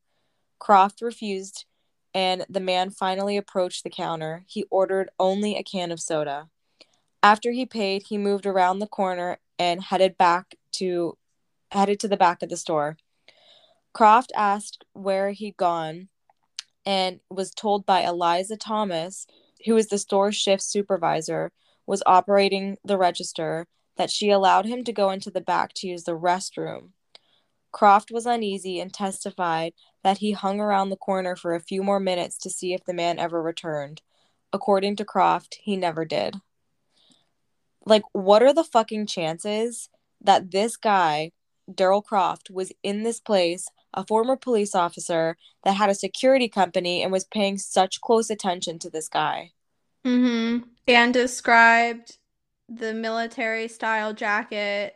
[0.59, 1.65] Croft refused,
[2.19, 4.43] and the man finally approached the counter.
[4.49, 6.49] He ordered only a can of soda.
[7.23, 11.17] After he paid, he moved around the corner and headed back to
[11.71, 12.97] headed to the back of the store.
[13.93, 16.09] Croft asked where he'd gone
[16.85, 19.29] and was told by Eliza Thomas,
[19.65, 21.53] who was the store shift supervisor,
[21.87, 26.03] was operating the register, that she allowed him to go into the back to use
[26.03, 26.91] the restroom.
[27.73, 32.01] Croft was uneasy and testified that he hung around the corner for a few more
[32.01, 34.03] minutes to see if the man ever returned.
[34.53, 36.37] According to Croft, he never did.
[37.85, 39.89] Like, what are the fucking chances
[40.21, 41.33] that this guy,
[41.71, 47.03] Daryl Croft, was in this place, a former police officer that had a security company
[47.03, 49.53] and was paying such close attention to this guy?
[50.05, 50.69] Mm-hmm.
[50.87, 52.19] And described
[52.69, 54.95] the military style jacket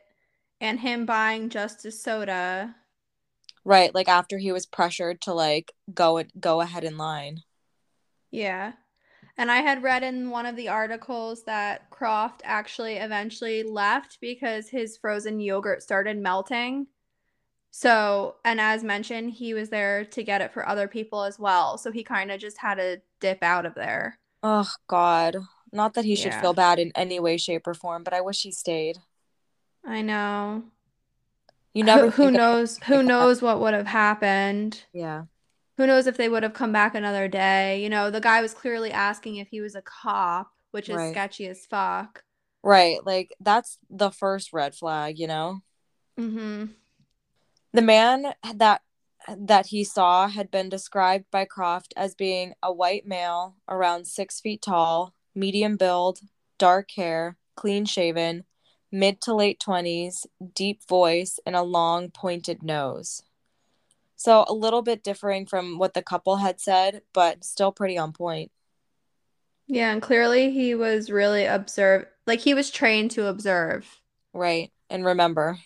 [0.62, 2.76] and him buying just a soda.
[3.64, 7.42] Right, like after he was pressured to like go go ahead in line.
[8.30, 8.72] Yeah.
[9.38, 14.68] And I had read in one of the articles that Croft actually eventually left because
[14.68, 16.88] his frozen yogurt started melting.
[17.70, 21.78] So, and as mentioned, he was there to get it for other people as well.
[21.78, 24.18] So he kind of just had to dip out of there.
[24.42, 25.36] Oh, God.
[25.72, 26.40] Not that he should Yeah.
[26.40, 28.98] feel bad in any way, shape, or form, but I wish he stayed.
[29.84, 30.64] I know.
[31.74, 34.84] You never who, who knows who knows what would have happened.
[34.92, 35.24] Yeah.
[35.78, 37.82] Who knows if they would have come back another day.
[37.82, 41.12] You know, the guy was clearly asking if he was a cop, which is Right.
[41.12, 42.24] sketchy as fuck.
[42.62, 43.04] Right.
[43.04, 45.60] Like that's the first red flag, you know?
[46.18, 46.66] Mm-hmm.
[47.72, 48.82] The man that
[49.36, 54.40] that he saw had been described by Croft as being a white male, around six
[54.40, 56.18] feet tall, medium build,
[56.58, 58.44] dark hair, clean shaven,
[58.92, 63.22] mid to late twenties, deep voice, and a long pointed nose.
[64.16, 68.12] So a little bit differing from what the couple had said, but still pretty on
[68.12, 68.52] point.
[69.66, 74.00] Yeah, and clearly he was really observe like he was trained to observe.
[74.32, 74.70] Right.
[74.90, 75.58] And remember.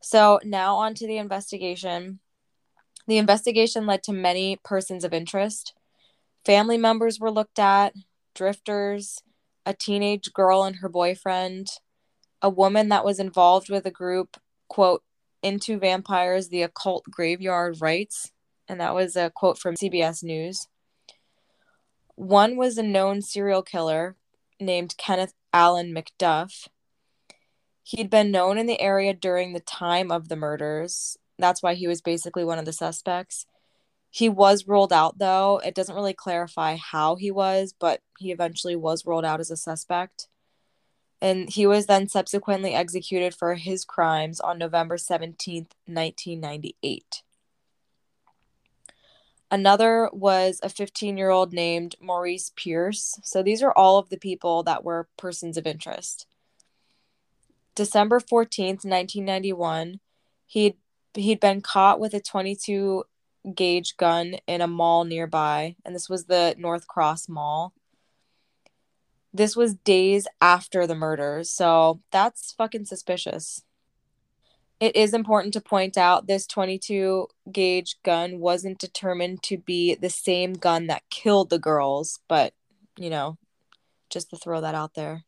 [0.00, 2.18] So now on to the investigation.
[3.06, 5.74] The investigation led to many persons of interest.
[6.44, 7.94] Family members were looked at,
[8.34, 9.22] drifters,
[9.68, 11.68] a teenage girl and her boyfriend,
[12.40, 15.02] a woman that was involved with a group, quote,
[15.42, 18.32] into vampires, the occult graveyard rites.
[18.66, 20.66] And that was a quote from CBS News.
[22.14, 24.16] One was a known serial killer
[24.58, 26.68] named Kenneth Allen McDuff.
[27.82, 31.18] He'd been known in the area during the time of the murders.
[31.38, 33.44] That's why he was basically one of the suspects.
[34.10, 35.60] He was ruled out, though.
[35.64, 39.56] It doesn't really clarify how he was, but he eventually was ruled out as a
[39.56, 40.28] suspect.
[41.20, 47.22] And he was then subsequently executed for his crimes on November 17th, 1998.
[49.50, 53.18] Another was a 15 year old named Maurice Pierce.
[53.22, 56.26] So these are all of the people that were persons of interest.
[57.74, 60.00] December 14th, 1991,
[60.46, 60.76] he'd
[61.14, 63.04] he'd been caught with a 22
[63.54, 67.72] gauge gun in a mall nearby, and this was the North Cross Mall.
[69.32, 73.62] This was days after the murders, so that's fucking suspicious.
[74.80, 80.10] It is important to point out this 22 gauge gun wasn't determined to be the
[80.10, 82.54] same gun that killed the girls, but
[82.96, 83.38] you know,
[84.10, 85.24] just to throw that out there.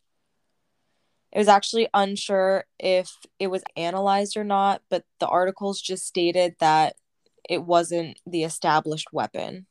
[1.32, 6.56] It was actually unsure if it was analyzed or not, but the articles just stated
[6.58, 6.96] that
[7.48, 9.66] it wasn't the established weapon.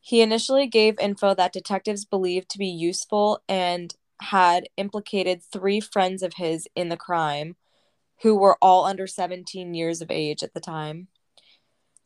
[0.00, 6.22] He initially gave info that detectives believed to be useful and had implicated three friends
[6.22, 7.56] of his in the crime,
[8.22, 11.08] who were all under 17 years of age at the time.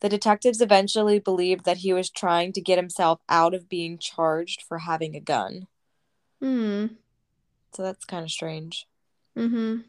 [0.01, 4.61] The detectives eventually believed that he was trying to get himself out of being charged
[4.61, 5.67] for having a gun.
[6.41, 6.85] Hmm.
[7.73, 8.87] So that's kind of strange.
[9.37, 9.81] Mm-hmm.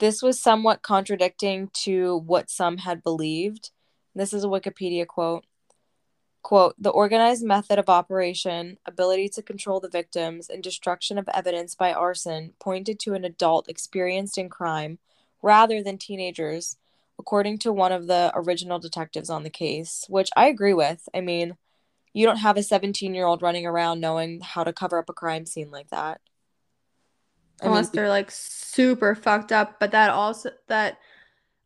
[0.00, 3.70] This was somewhat contradicting to what some had believed.
[4.14, 5.44] This is a Wikipedia quote.
[6.42, 11.74] Quote, the organized method of operation, ability to control the victims, and destruction of evidence
[11.74, 14.98] by arson pointed to an adult experienced in crime
[15.42, 16.78] rather than teenagers,
[17.18, 21.10] according to one of the original detectives on the case, which I agree with.
[21.12, 21.58] I mean,
[22.14, 25.12] you don't have a 17 year old running around knowing how to cover up a
[25.12, 26.22] crime scene like that.
[27.62, 30.98] I mean, Unless they're like super fucked up, but that also that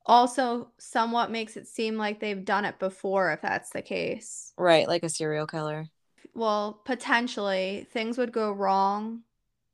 [0.07, 4.55] also somewhat makes it seem like they've done it before if that's the case.
[4.57, 5.87] right, like a serial killer.
[6.35, 9.23] Well, potentially things would go wrong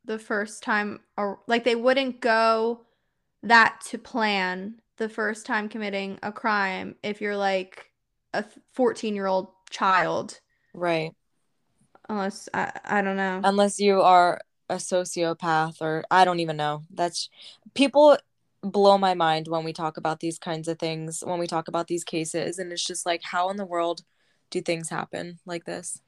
[0.04, 2.82] the first time or like they wouldn't go
[3.42, 7.90] that to plan the first time committing a crime if you're like
[8.34, 10.40] a 14 year old child
[10.74, 11.12] Right.
[12.08, 14.40] unless I, I don't know unless you are
[14.70, 16.84] a sociopath or I don't even know.
[16.90, 17.28] That's
[17.74, 18.16] people
[18.62, 21.88] blow my mind when we talk about these kinds of things, when we talk about
[21.88, 22.58] these cases.
[22.58, 24.02] And it's just like, how in the world
[24.50, 26.00] do things happen like this?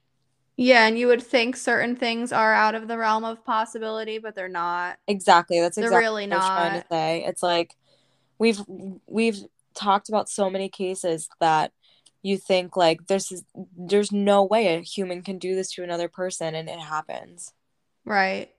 [0.56, 4.34] Yeah, and you would think certain things are out of the realm of possibility, but
[4.34, 4.98] they're not.
[5.08, 5.60] Exactly.
[5.60, 7.24] That's exactly They're really what I was trying to say.
[7.26, 7.74] It's like
[8.38, 8.60] we've
[9.06, 9.38] we've
[9.74, 11.72] talked about so many cases that
[12.22, 13.42] you think like there's
[13.76, 17.52] there's no way a human can do this to another person and it happens.
[18.04, 18.50] Right.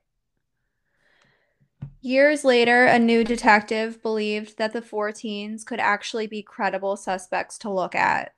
[2.01, 7.57] Years later, a new detective believed that the four teens could actually be credible suspects
[7.59, 8.33] to look at.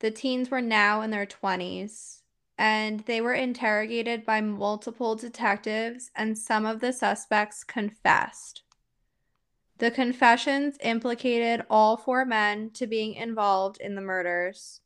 [0.00, 2.20] The teens were now in their 20s,
[2.58, 8.62] and they were interrogated by multiple detectives, and some of the suspects confessed.
[9.78, 14.80] The confessions implicated all four men to being involved in the murders.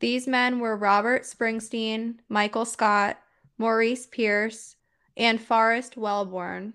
[0.00, 3.18] These men were Robert Springsteen, Michael Scott,
[3.58, 4.76] Maurice Pierce,
[5.16, 6.74] and Forrest Welborn.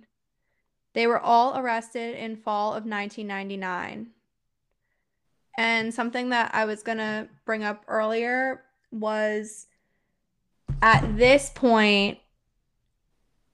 [0.94, 4.08] They were all arrested in fall of 1999.
[5.58, 9.68] And something that I was going to bring up earlier was
[10.82, 12.18] at this point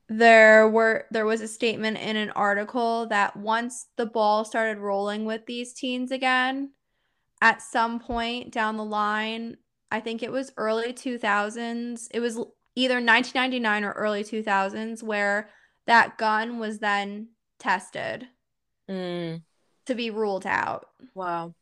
[0.09, 5.25] there were there was a statement in an article that once the ball started rolling
[5.25, 6.71] with these teens again
[7.41, 9.57] at some point down the line
[9.91, 12.39] i think it was early 2000s it was
[12.77, 15.49] either 1999 or early 2000s where
[15.87, 18.27] that gun was then tested
[18.89, 19.41] Mm,
[19.87, 21.53] to be ruled out wow.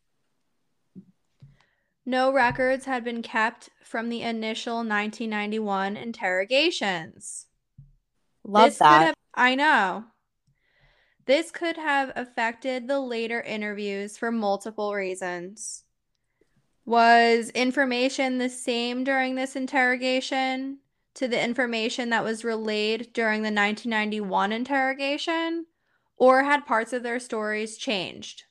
[2.06, 7.48] no records had been kept from the initial 1991 interrogations
[8.44, 9.06] Love This that.
[9.08, 10.06] have- I know.
[11.26, 15.84] This could have affected the later interviews for multiple reasons.
[16.86, 20.78] Was information the same during this interrogation
[21.16, 25.66] to the information that was relayed during the 1991 interrogation?
[26.18, 28.44] Or had parts of their stories changed?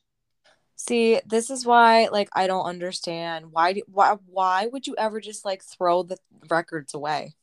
[0.76, 5.20] See, this is why like I don't understand why do, why why would you ever
[5.20, 6.18] just like throw the
[6.50, 7.34] records away?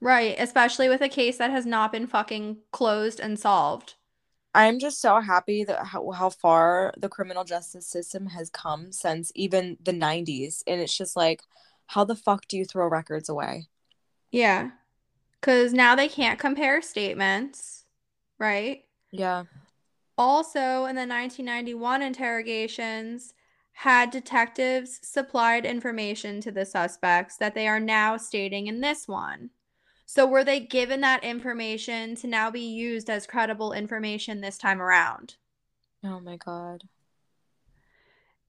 [0.00, 3.94] Right, especially with a case that has not been fucking closed and solved.
[4.54, 9.32] I'm just so happy that how, how far the criminal justice system has come since
[9.34, 11.42] even the 90s and it's just like
[11.86, 13.68] how the fuck do you throw records away?
[14.34, 14.70] Yeah.
[15.40, 17.84] Because now they can't compare statements,
[18.36, 18.82] right?
[19.12, 19.44] Yeah.
[20.18, 23.32] Also, in the 1991 interrogations,
[23.74, 29.50] had detectives supplied information to the suspects that they are now stating in this one.
[30.04, 34.82] So, were they given that information to now be used as credible information this time
[34.82, 35.36] around?
[36.02, 36.82] Oh my god.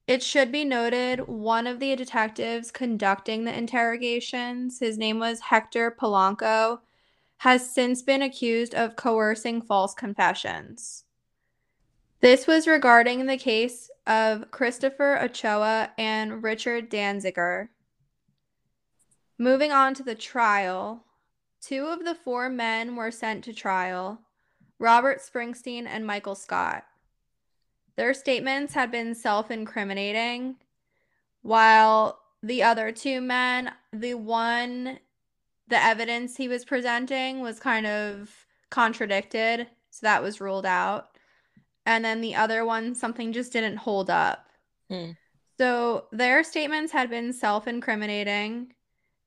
[0.06, 5.90] It should be noted one of the detectives conducting the interrogations, his name was Hector
[5.90, 6.80] Polanco,
[7.38, 11.04] has since been accused of coercing false confessions.
[12.20, 17.68] This was regarding the case of Christopher Ochoa and Richard Danziger.
[19.38, 21.04] Moving on to the trial,
[21.60, 24.20] two of the four men were sent to trial
[24.78, 26.84] Robert Springsteen and Michael Scott.
[27.96, 30.56] Their statements had been self incriminating,
[31.42, 34.98] while the other two men, the one,
[35.68, 39.66] the evidence he was presenting was kind of contradicted.
[39.90, 41.16] So that was ruled out.
[41.86, 44.50] And then the other one, something just didn't hold up.
[44.90, 45.12] Hmm.
[45.58, 48.74] So their statements had been self incriminating,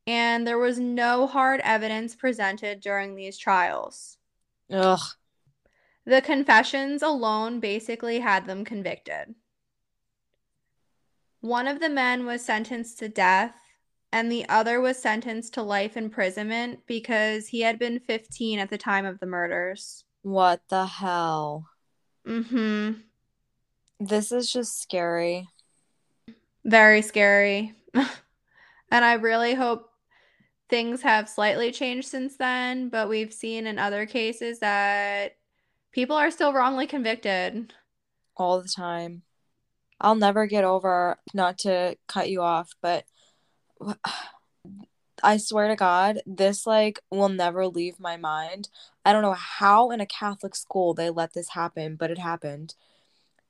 [0.06, 4.18] and there was no hard evidence presented during these trials.
[4.72, 5.00] Ugh.
[6.10, 9.36] The confessions alone basically had them convicted.
[11.40, 13.54] One of the men was sentenced to death,
[14.12, 18.78] and the other was sentenced to life imprisonment because he had been 15 at the
[18.80, 20.04] time of the murders.
[20.24, 21.70] What the hell?
[22.26, 23.02] Mm-hmm.
[24.00, 25.48] This is just scary.
[26.66, 27.76] Very scary.
[27.94, 28.10] and
[29.06, 29.92] I really hope
[30.70, 35.36] things have slightly changed since then, but we've seen in other cases that
[35.92, 37.74] people are still wrongly convicted.
[38.36, 39.24] all the time.
[40.02, 43.06] I'll never get over, not to cut you off, but
[45.24, 48.70] I swear to God, this like will never leave my mind.
[49.04, 52.76] I don't know how in a Catholic school they let this happen, but it happened.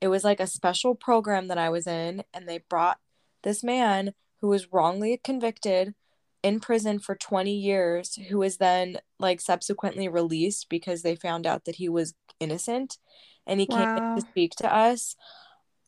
[0.00, 2.98] It was like a special program that I was in, and they brought
[3.42, 5.94] this man who was wrongly convicted
[6.42, 11.64] in prison for 20 years, who was then like subsequently released because they found out
[11.64, 12.98] that he was innocent
[13.46, 15.16] and he came in to speak to us.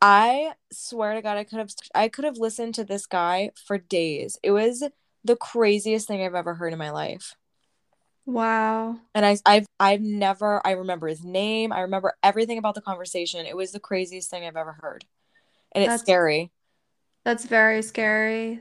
[0.01, 3.79] I swear to God, I could have I could have listened to this guy for
[3.79, 4.37] days.
[4.43, 4.83] It was
[5.25, 7.37] the craziest thing I've ever heard in my life.
[8.27, 8.99] Wow.
[9.15, 11.73] And I I've I've never I remember his name.
[11.73, 13.47] I remember everything about the conversation.
[13.47, 15.05] It was the craziest thing I've ever heard.
[15.73, 16.51] And it's That's- scary.
[17.25, 18.61] That's very scary.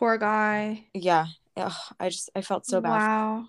[0.00, 0.86] Poor guy.
[0.94, 1.26] Yeah.
[1.58, 2.88] Ugh, I just I felt so bad.
[2.88, 3.48] Wow.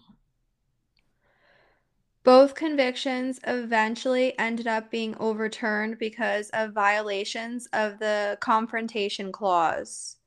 [2.25, 10.17] Both convictions eventually ended up being overturned because of violations of the Confrontation Clause.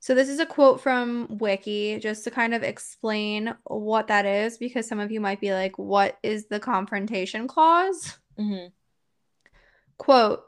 [0.00, 4.58] So, this is a quote from Wiki just to kind of explain what that is
[4.58, 8.18] because some of you might be like, what is the Confrontation Clause?
[8.36, 8.66] hmm
[9.98, 10.47] Quote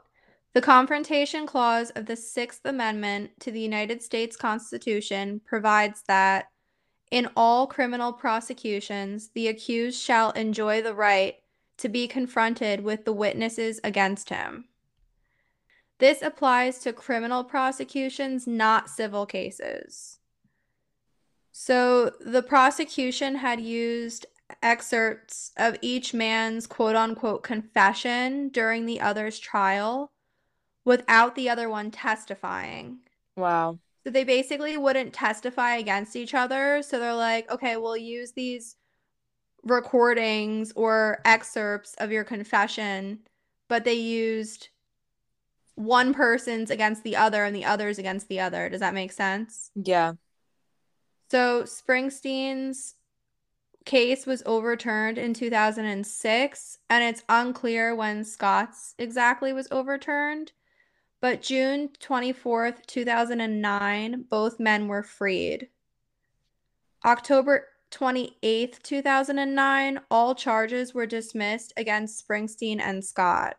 [0.53, 6.47] The Confrontation Clause of the Sixth Amendment to the United States Constitution provides that
[7.09, 11.35] in all criminal prosecutions, the accused shall enjoy the right
[11.77, 14.65] to be confronted with the witnesses against him.
[15.99, 20.19] This applies to criminal prosecutions, not civil cases.
[21.53, 24.25] So the prosecution had used
[24.61, 30.11] excerpts of each man's quote unquote confession during the other's trial
[30.85, 32.99] without the other one testifying.
[33.35, 33.79] Wow.
[34.03, 36.81] So they basically wouldn't testify against each other.
[36.81, 38.75] So they're like, okay, we'll use these
[39.63, 43.19] recordings or excerpts of your confession,
[43.67, 44.69] but they used
[45.75, 48.69] one person's against the other and the other's against the other.
[48.69, 49.71] Does that make sense?
[49.75, 50.13] Yeah.
[51.29, 52.95] So Springsteen's
[53.85, 60.51] case was overturned in 2006, and it's unclear when Scott's exactly was overturned.
[61.21, 65.69] But June 24th, 2009, both men were freed.
[67.05, 73.57] October 28th, 2009, all charges were dismissed against Springsteen and Scott.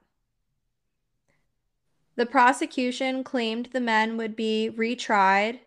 [2.17, 5.61] The prosecution claimed the men would be retried,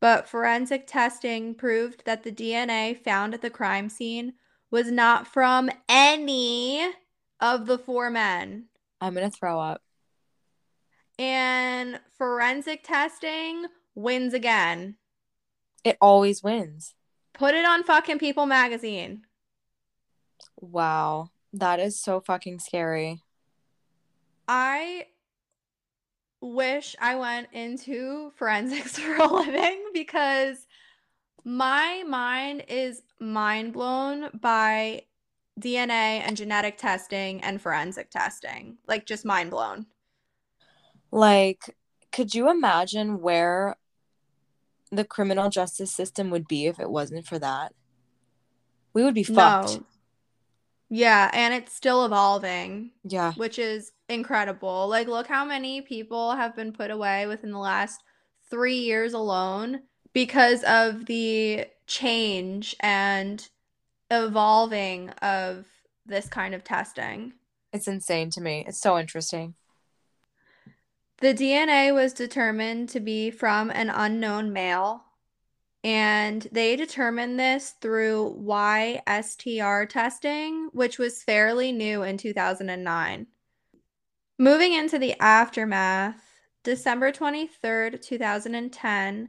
[0.00, 4.34] but forensic testing proved that the DNA found at the crime scene
[4.70, 6.92] was not from any
[7.40, 8.66] of the four men.
[9.00, 9.82] I'm gonna throw up.
[11.20, 14.96] And forensic testing wins again.
[15.84, 16.94] It always wins.
[17.34, 19.26] Put it on fucking People magazine.
[20.58, 21.28] Wow.
[21.52, 23.20] That is so fucking scary.
[24.48, 25.08] I
[26.40, 30.66] wish I went into forensics for a living because
[31.44, 35.02] my mind is mind blown by
[35.60, 38.78] DNA and genetic testing and forensic testing.
[38.88, 39.84] Like, just mind blown.
[41.10, 41.76] Like,
[42.12, 43.76] could you imagine where
[44.90, 47.72] the criminal justice system would be if it wasn't for that?
[48.92, 49.76] We would be fucked.
[49.76, 49.84] No.
[50.92, 53.32] Yeah, and it's still evolving, Yeah.
[53.34, 54.88] which is incredible.
[54.88, 58.02] Like, look how many people have been put away within the last
[58.50, 59.82] three years alone
[60.12, 63.48] because of the change and
[64.10, 65.66] evolving of
[66.06, 67.34] this kind of testing.
[67.72, 68.64] It's insane to me.
[68.66, 69.54] It's so interesting.
[71.20, 75.04] The DNA was determined to be from an unknown male,
[75.84, 83.26] and they determined this through YSTR testing, which was fairly new in 2009.
[84.38, 86.22] Moving into the aftermath,
[86.62, 89.28] December 23rd, 2010,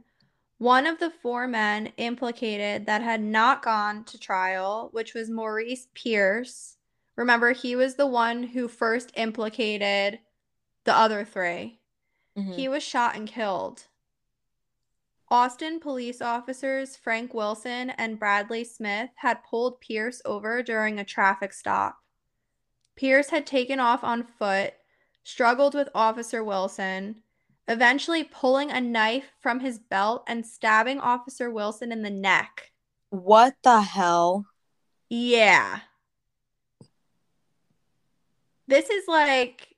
[0.56, 5.88] one of the four men implicated that had not gone to trial, which was Maurice
[5.92, 6.78] Pierce.
[7.16, 10.20] Remember, he was the one who first implicated
[10.84, 11.80] the other three.
[12.36, 12.54] Mhm.
[12.54, 13.88] He was shot and killed.
[15.28, 21.52] Austin police officers Frank Wilson and Bradley Smith had pulled Pierce over during a traffic
[21.54, 21.98] stop.
[22.96, 24.74] Pierce had taken off on foot,
[25.24, 27.22] struggled with Officer Wilson,
[27.66, 32.72] eventually pulling a knife from his belt and stabbing Officer Wilson in the neck.
[33.08, 34.46] What the hell?
[35.08, 35.80] Yeah.
[38.66, 39.71] This is like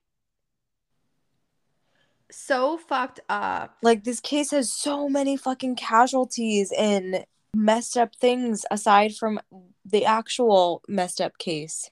[2.35, 3.77] so fucked up.
[3.83, 7.25] Like, this case has so many fucking casualties and
[7.55, 9.41] messed up things aside from
[9.85, 11.91] the actual messed up case.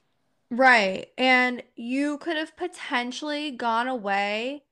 [0.51, 1.07] Right.
[1.17, 4.63] And you could have potentially gone away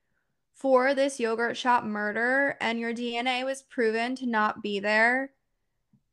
[0.54, 5.32] for this yogurt shop murder, and your DNA was proven to not be there,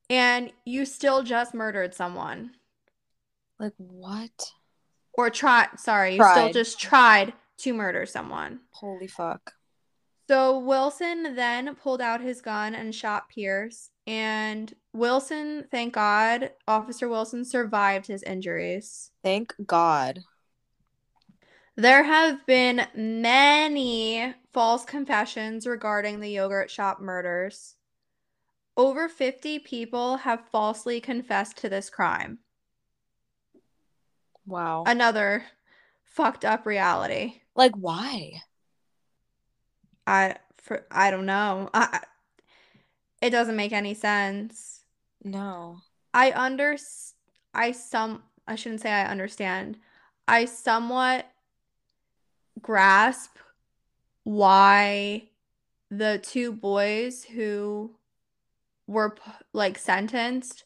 [0.09, 2.53] and you still just murdered someone.
[3.59, 4.53] Like, what?
[5.13, 8.61] Or tried, sorry, you still just tried to murder someone.
[8.71, 9.53] Holy fuck.
[10.29, 13.91] So Wilson then pulled out his gun and shot Pierce.
[14.07, 19.11] And Wilson, thank God, Officer Wilson survived his injuries.
[19.25, 20.21] Thank God.
[21.77, 27.77] There have been many false confessions regarding the yogurt shop murders.
[28.79, 32.39] over 50 people have falsely confessed to this crime.
[34.47, 34.85] Wow.
[34.87, 35.45] Another
[36.05, 37.41] fucked up reality.
[37.59, 38.41] Like why?
[40.07, 41.69] I for I don't know.
[41.75, 42.01] I,
[43.21, 44.83] it doesn't make any sense.
[45.23, 45.81] No.
[46.15, 46.77] I under
[47.53, 49.77] I some I shouldn't say I understand.
[50.27, 51.27] I somewhat
[52.63, 53.37] grasp
[54.23, 55.25] why
[55.91, 57.91] the two boys who
[58.87, 59.17] were
[59.53, 60.65] like sentenced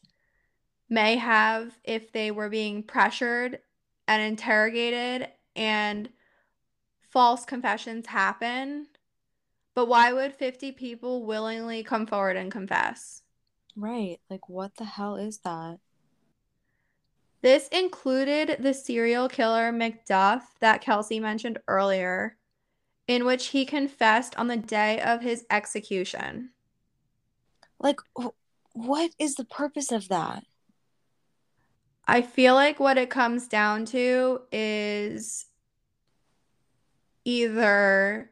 [0.90, 3.60] may have if they were being pressured
[4.06, 6.10] and interrogated and
[7.12, 8.86] false confessions happen.
[9.74, 13.22] But why would 50 people willingly come forward and confess?
[13.76, 14.18] Right.
[14.28, 15.78] Like what the hell is that?
[17.42, 22.36] This included the serial killer McDuff that Kelsey mentioned earlier,
[23.08, 26.50] in which he confessed on the day of his execution.
[27.80, 27.98] Like
[28.74, 30.44] what is the purpose of that?
[32.06, 35.46] I feel like what it comes down to is
[37.24, 38.30] either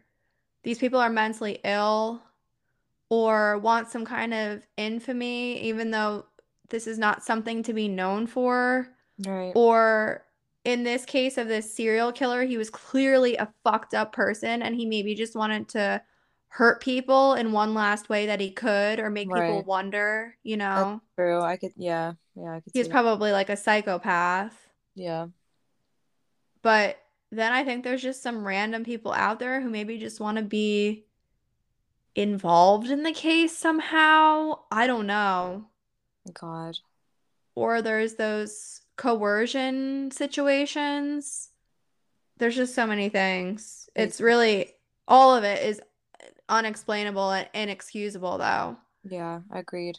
[0.63, 2.23] these people are mentally ill
[3.09, 6.27] or want some kind of infamy, even though
[6.69, 8.89] this is not something to be known for.
[9.27, 9.53] Right.
[9.55, 10.25] Or
[10.65, 14.75] in this case of this serial killer, he was clearly a fucked up person and
[14.75, 16.03] he maybe just wanted to
[16.49, 21.01] hurt people in one last way that he could or make people wonder, you know.
[21.01, 21.41] That's true.
[21.41, 22.15] I could yeah.
[22.35, 24.55] Yeah, I could He's probably like a psychopath.
[24.95, 25.29] Yeah.
[26.63, 26.99] But
[27.31, 30.43] then I think there's just some random people out there who maybe just want to
[30.43, 31.05] be
[32.15, 34.61] involved in the case somehow.
[34.71, 35.67] I don't know.
[36.33, 36.79] God.
[37.55, 41.51] Or there's those coercion situations.
[42.39, 43.89] There's just so many things.
[43.95, 44.73] It's really
[45.07, 45.81] all of it is
[46.49, 48.77] unexplainable and inexcusable though.
[49.05, 49.99] Yeah, agreed.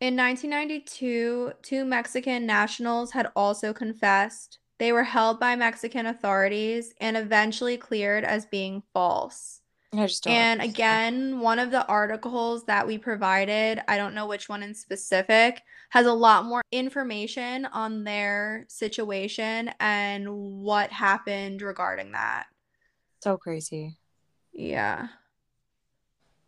[0.00, 4.58] In 1992, two Mexican nationals had also confessed.
[4.84, 9.62] They were held by Mexican authorities and eventually cleared as being false.
[9.94, 14.26] I just don't And again, one of the articles that we provided, I don't know
[14.26, 21.62] which one in specific, has a lot more information on their situation and what happened
[21.62, 22.44] regarding that.
[23.22, 23.96] so crazy.
[24.52, 25.08] Yeah.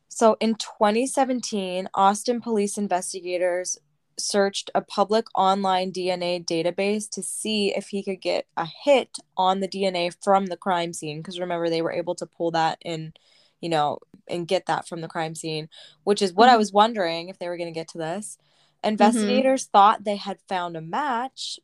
[0.08, 3.78] So in 2017, Austin police investigators
[4.18, 9.60] searched a public online DNA database to see if he could get a hit on
[9.60, 11.18] the DNA from the crime scene.
[11.18, 13.18] Because remember, they were able to pull that and,
[13.60, 13.98] you know,
[14.28, 15.68] and get that from the crime scene,
[16.04, 16.58] which is what I Mhm.
[16.58, 18.38] was wondering if they were going to get to this.
[18.82, 21.58] Investigators thought they had found a match,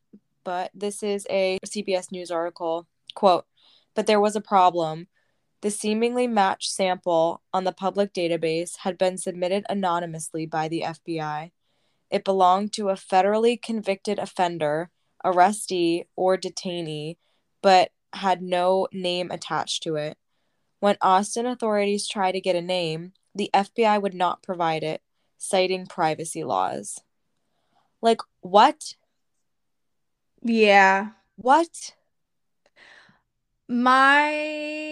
[0.44, 2.86] but this is a CBS News article.
[3.14, 3.46] Quote,
[3.94, 5.08] but there was a problem.
[5.60, 11.52] The seemingly matched sample on the public database had been submitted anonymously by the FBI.
[12.12, 14.90] It belonged to a federally convicted offender,
[15.24, 17.16] arrestee, or detainee,
[17.62, 20.18] but had no name attached to it.
[20.78, 25.00] When Austin authorities tried to get a name, the FBI would not provide it,
[25.38, 27.00] citing privacy laws.
[28.02, 28.94] Like, what?
[30.42, 31.10] Yeah.
[31.36, 31.94] What?
[33.68, 34.91] My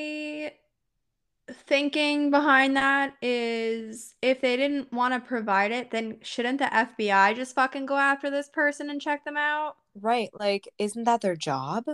[1.71, 7.37] thinking behind that is if they didn't want to provide it, then shouldn't the FBI
[7.37, 9.77] just fucking go after this person and check them out?
[9.95, 10.31] Right.
[10.35, 11.85] Like, isn't that their job?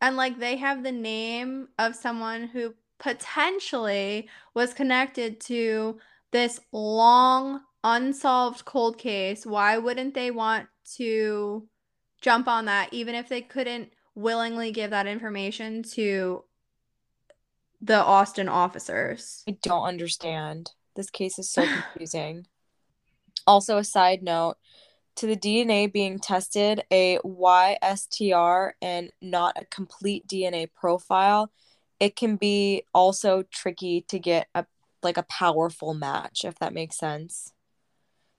[0.00, 5.98] And like they have the name of someone who potentially was connected to
[6.30, 9.44] this long unsolved cold case.
[9.44, 11.66] Why wouldn't they want to
[12.20, 16.44] jump on that even if they couldn't willingly give that information to
[17.80, 19.42] the Austin officers?
[19.48, 20.72] I don't understand.
[20.96, 22.46] This case is so confusing.
[23.46, 24.56] also, a side note
[25.16, 31.50] to the DNA being tested, a YSTR and not a complete DNA profile,
[31.98, 34.64] it can be also tricky to get a
[35.02, 37.52] like a powerful match, if that makes sense.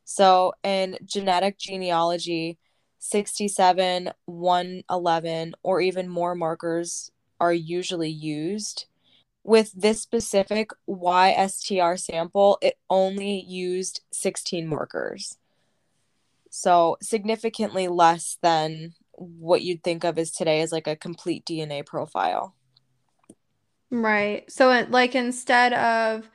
[0.04, 2.60] So, in genetic genealogy,
[3.00, 8.86] 67, 111, or even more markers are usually used
[9.44, 15.38] with this specific YSTR sample, it only used 16 markers.
[16.50, 21.86] So significantly less than what you'd think of as today as like a complete DNA
[21.86, 22.56] profile.
[23.92, 24.50] Right.
[24.50, 26.30] So, it, like, instead of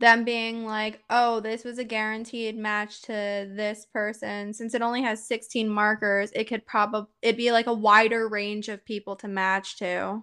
[0.00, 5.02] them being like, oh, this was a guaranteed match to this person, since it only
[5.02, 9.28] has 16 markers, it could probably it'd be like a wider range of people to
[9.28, 10.22] match to.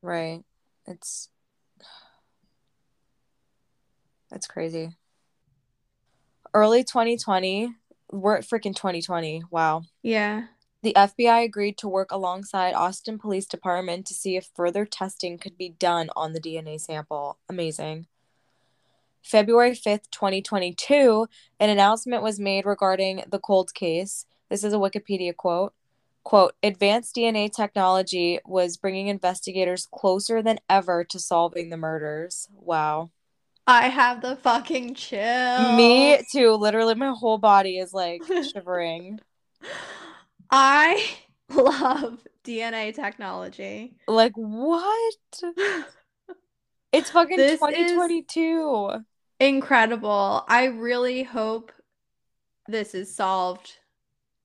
[0.00, 0.44] Right.
[0.86, 1.28] It's
[4.30, 4.96] that's crazy.
[6.54, 7.74] Early 2020,
[8.10, 9.44] we're at freaking 2020.
[9.50, 9.82] Wow.
[10.02, 10.44] Yeah.
[10.82, 15.58] The FBI agreed to work alongside Austin Police Department to see if further testing could
[15.58, 17.38] be done on the DNA sample.
[17.48, 18.06] Amazing.
[19.22, 21.26] February 5th, 2022,
[21.58, 24.24] an announcement was made regarding the cold case.
[24.48, 25.74] This is a Wikipedia quote.
[26.22, 32.48] Quote, advanced DNA technology was bringing investigators closer than ever to solving the murders.
[32.52, 33.10] Wow.
[33.68, 35.72] I have the fucking chill.
[35.76, 36.52] Me too.
[36.54, 39.20] Literally, my whole body is like shivering.
[40.50, 41.06] I
[41.50, 43.96] love DNA technology.
[44.08, 45.42] Like, what?
[46.90, 49.04] It's fucking This 2022.
[49.40, 50.42] Incredible.
[50.48, 51.70] I really hope
[52.66, 53.76] this is solved.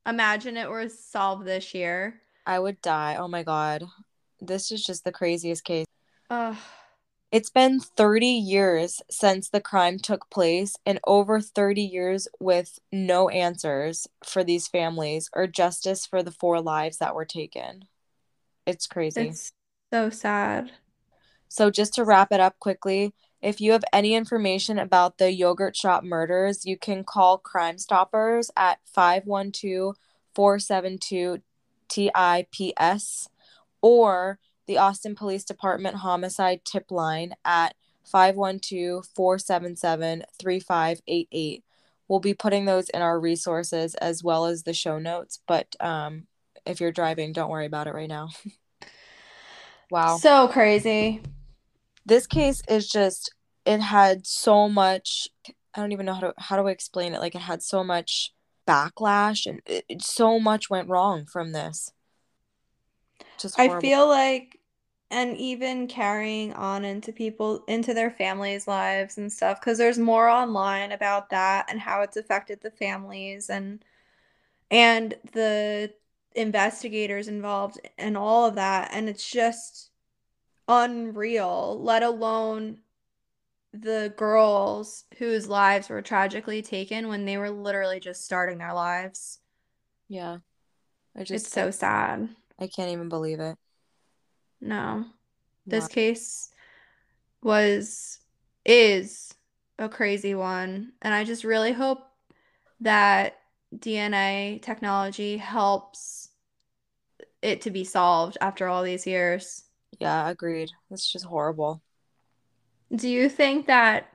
[0.05, 2.19] Imagine it were solved this year.
[2.45, 3.15] I would die.
[3.17, 3.85] Oh my god.
[4.41, 5.85] This is just the craziest case.
[6.29, 6.57] Ugh.
[7.33, 13.27] It's been 30 years since the crime took place and over 30 years with no
[13.27, 17.85] answers for these families or justice for the four lives that were taken.
[18.67, 19.29] It's crazy.
[19.29, 19.51] It's
[19.91, 20.73] so sad.
[21.49, 25.75] So, just to wrap it up quickly, if you have any information about the yogurt
[25.75, 29.95] shop murders, you can call Crime Stoppers at 512
[30.35, 31.41] 472
[31.89, 33.27] TIPS
[33.81, 34.37] or
[34.67, 41.63] the Austin Police Department Homicide Tip Line at 512 477 3588.
[42.07, 46.27] We'll be putting those in our resources as well as the show notes, but um,
[46.65, 48.29] if you're driving, don't worry about it right now.
[49.91, 51.21] wow So crazy.
[52.05, 53.33] this case is just
[53.65, 55.27] it had so much
[55.75, 57.83] i don't even know how to how do i explain it like it had so
[57.83, 58.33] much
[58.67, 61.91] backlash and it, it- so much went wrong from this
[63.37, 64.59] just I feel like,
[65.11, 70.27] and even carrying on into people, into their families' lives and stuff, because there's more
[70.29, 73.83] online about that and how it's affected the families and
[74.71, 75.93] and the
[76.35, 78.89] investigators involved and all of that.
[78.93, 79.91] And it's just
[80.67, 82.79] unreal, let alone
[83.73, 89.39] the girls whose lives were tragically taken when they were literally just starting their lives.
[90.07, 90.37] yeah
[91.15, 92.29] i just It's so sad.
[92.63, 93.57] I can't even believe it
[94.61, 95.05] No.
[95.65, 95.89] This Wow.
[95.89, 96.49] case
[97.41, 98.19] was
[98.65, 99.33] is
[99.79, 101.99] a crazy one, and I just really hope
[102.81, 103.39] that
[103.77, 106.29] DNA technology helps
[107.41, 109.63] it to be solved after all these years.
[109.99, 111.81] yeah agreed it's just horrible
[112.95, 114.07] Do you think that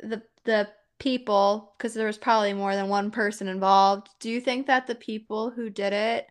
[0.00, 0.68] the the
[0.98, 4.94] people, because there was probably more than one person involved, do you think that the
[4.94, 6.28] people who did it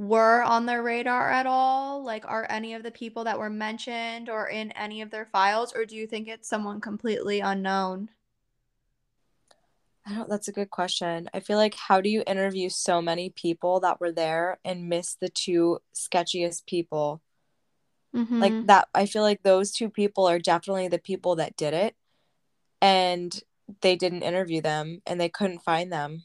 [0.00, 2.02] were on their radar at all?
[2.02, 5.72] Like, are any of the people that were mentioned or in any of their files,
[5.74, 8.10] or do you think it's someone completely unknown?
[10.06, 13.30] i don't that's a good question i feel like how do you interview so many
[13.30, 17.20] people that were there and miss the two sketchiest people
[18.14, 18.40] Mm-hmm.
[18.40, 21.94] like that i feel like those two people are definitely the people that did it
[22.82, 23.42] and
[23.82, 26.24] they didn't interview them and they couldn't find them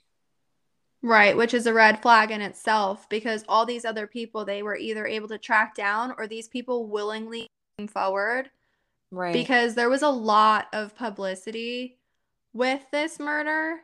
[1.06, 4.76] Right, which is a red flag in itself because all these other people they were
[4.76, 7.48] either able to track down or these people willingly
[7.78, 8.50] came forward
[9.12, 12.00] right because there was a lot of publicity
[12.54, 13.82] with this murder.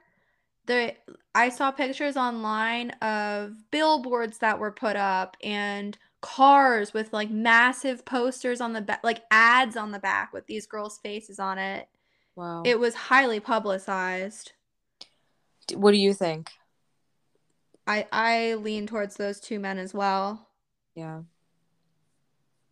[0.66, 0.96] The
[1.36, 8.04] I saw pictures online of billboards that were put up and cars with like massive
[8.04, 11.88] posters on the back, like ads on the back with these girls' faces on it.
[12.36, 14.54] wow It was highly publicized.
[15.76, 16.52] What do you think
[17.92, 20.48] I I lean towards those two men as well.
[20.96, 21.22] yeah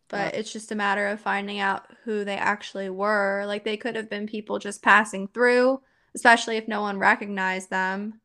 [0.08, 3.44] But it's just a matter of finding out who they actually were.
[3.46, 5.80] Like they could have been people just passing through,
[6.14, 8.20] especially if no one recognized them.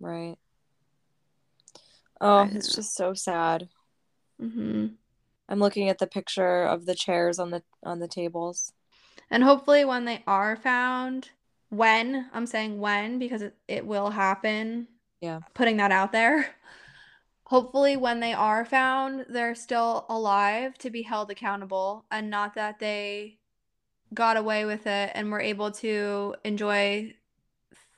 [0.00, 0.36] right
[2.20, 3.68] oh it's just so sad
[4.38, 4.86] hmm
[5.48, 8.72] i'm looking at the picture of the chairs on the on the tables
[9.30, 11.30] And hopefully, when they are found,
[11.70, 14.88] when I'm saying when because it, it will happen,
[15.22, 16.54] yeah putting that out there.
[17.44, 22.78] Hopefully, when they are found, they're still alive to be held accountable and not that
[22.78, 23.38] they
[24.14, 27.14] got away with it and were able to enjoy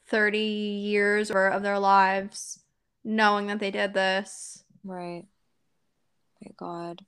[0.07, 2.61] 30 years or of their lives
[3.05, 4.63] knowing that they did this.
[4.85, 5.25] right
[6.43, 7.01] my god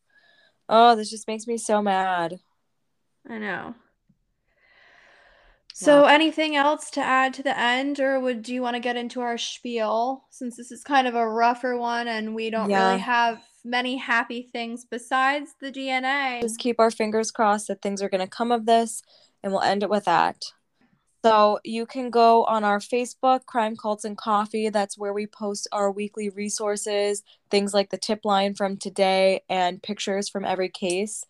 [0.69, 2.39] oh this just makes me so mad
[3.29, 3.75] I know.
[5.79, 8.97] So, anything else to add to the end, or would do you want to get
[8.97, 12.89] into our spiel since this is kind of a rougher one and we don't Yeah.
[12.89, 16.41] really have many happy things besides the DNA?
[16.41, 19.03] just keep our fingers crossed that things are going to come of this
[19.43, 20.43] and we'll end it with that
[21.25, 24.69] So you can go on our Facebook, Crime Cults and Coffee.
[24.71, 29.83] That's where we post our weekly resources, things like the tip line from today and
[29.83, 31.25] pictures from every case.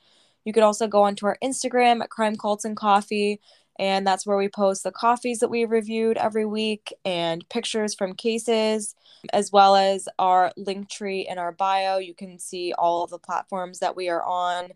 [0.45, 3.41] You could also go onto our Instagram at Crime Cults and Coffee,
[3.79, 8.15] and that's where we post the coffees that we reviewed every week and pictures from
[8.15, 8.95] cases,
[9.33, 11.99] as well as our link tree in our bio.
[11.99, 14.71] You can see all of the platforms that we are on.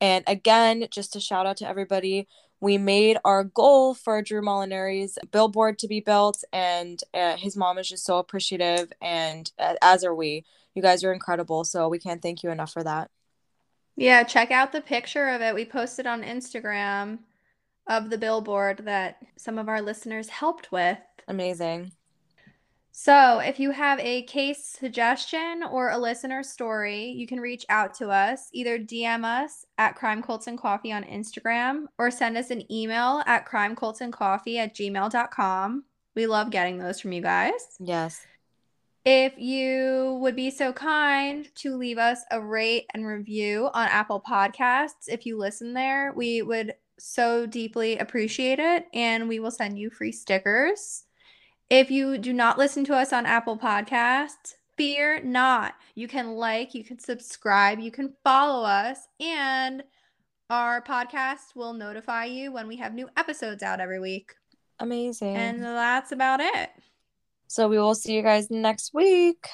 [0.00, 2.26] And again, just a shout out to everybody
[2.64, 7.76] we made our goal for Drew Molinari's billboard to be built, and uh, his mom
[7.76, 10.46] is just so appreciative, and uh, as are we.
[10.74, 13.10] You guys are incredible, so we can't thank you enough for that.
[13.96, 15.54] Yeah, check out the picture of it.
[15.54, 17.18] We posted on Instagram
[17.86, 20.98] of the billboard that some of our listeners helped with.
[21.28, 21.92] Amazing.
[22.96, 27.92] So, if you have a case suggestion or a listener story, you can reach out
[27.94, 28.50] to us.
[28.52, 33.20] Either DM us at Crime Cults and Coffee on Instagram or send us an email
[33.26, 35.84] at crimecultsandcoffee at gmail.com.
[36.14, 37.76] We love getting those from you guys.
[37.80, 38.24] Yes.
[39.04, 44.22] If you would be so kind to leave us a rate and review on Apple
[44.26, 46.74] Podcasts, if you listen there, we would
[47.04, 51.04] so deeply appreciate it and we will send you free stickers.
[51.68, 55.74] If you do not listen to us on Apple Podcasts, fear not.
[55.94, 59.82] You can like, you can subscribe, you can follow us, and
[60.48, 64.32] our podcast will notify you when we have new episodes out every week.
[64.80, 65.36] Amazing.
[65.36, 66.70] And that's about it.
[67.48, 69.46] So we will see you guys next week.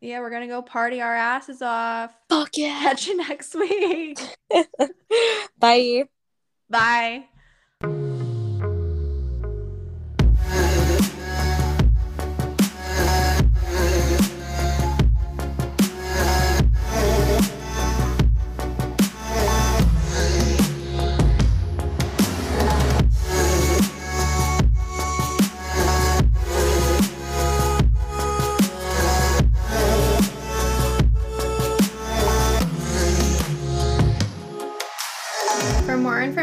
[0.00, 2.12] Yeah, we're gonna go party our asses off.
[2.28, 2.80] Fuck yeah.
[2.82, 4.18] Catch you next week.
[5.58, 6.04] Bye.
[6.72, 7.28] Bye.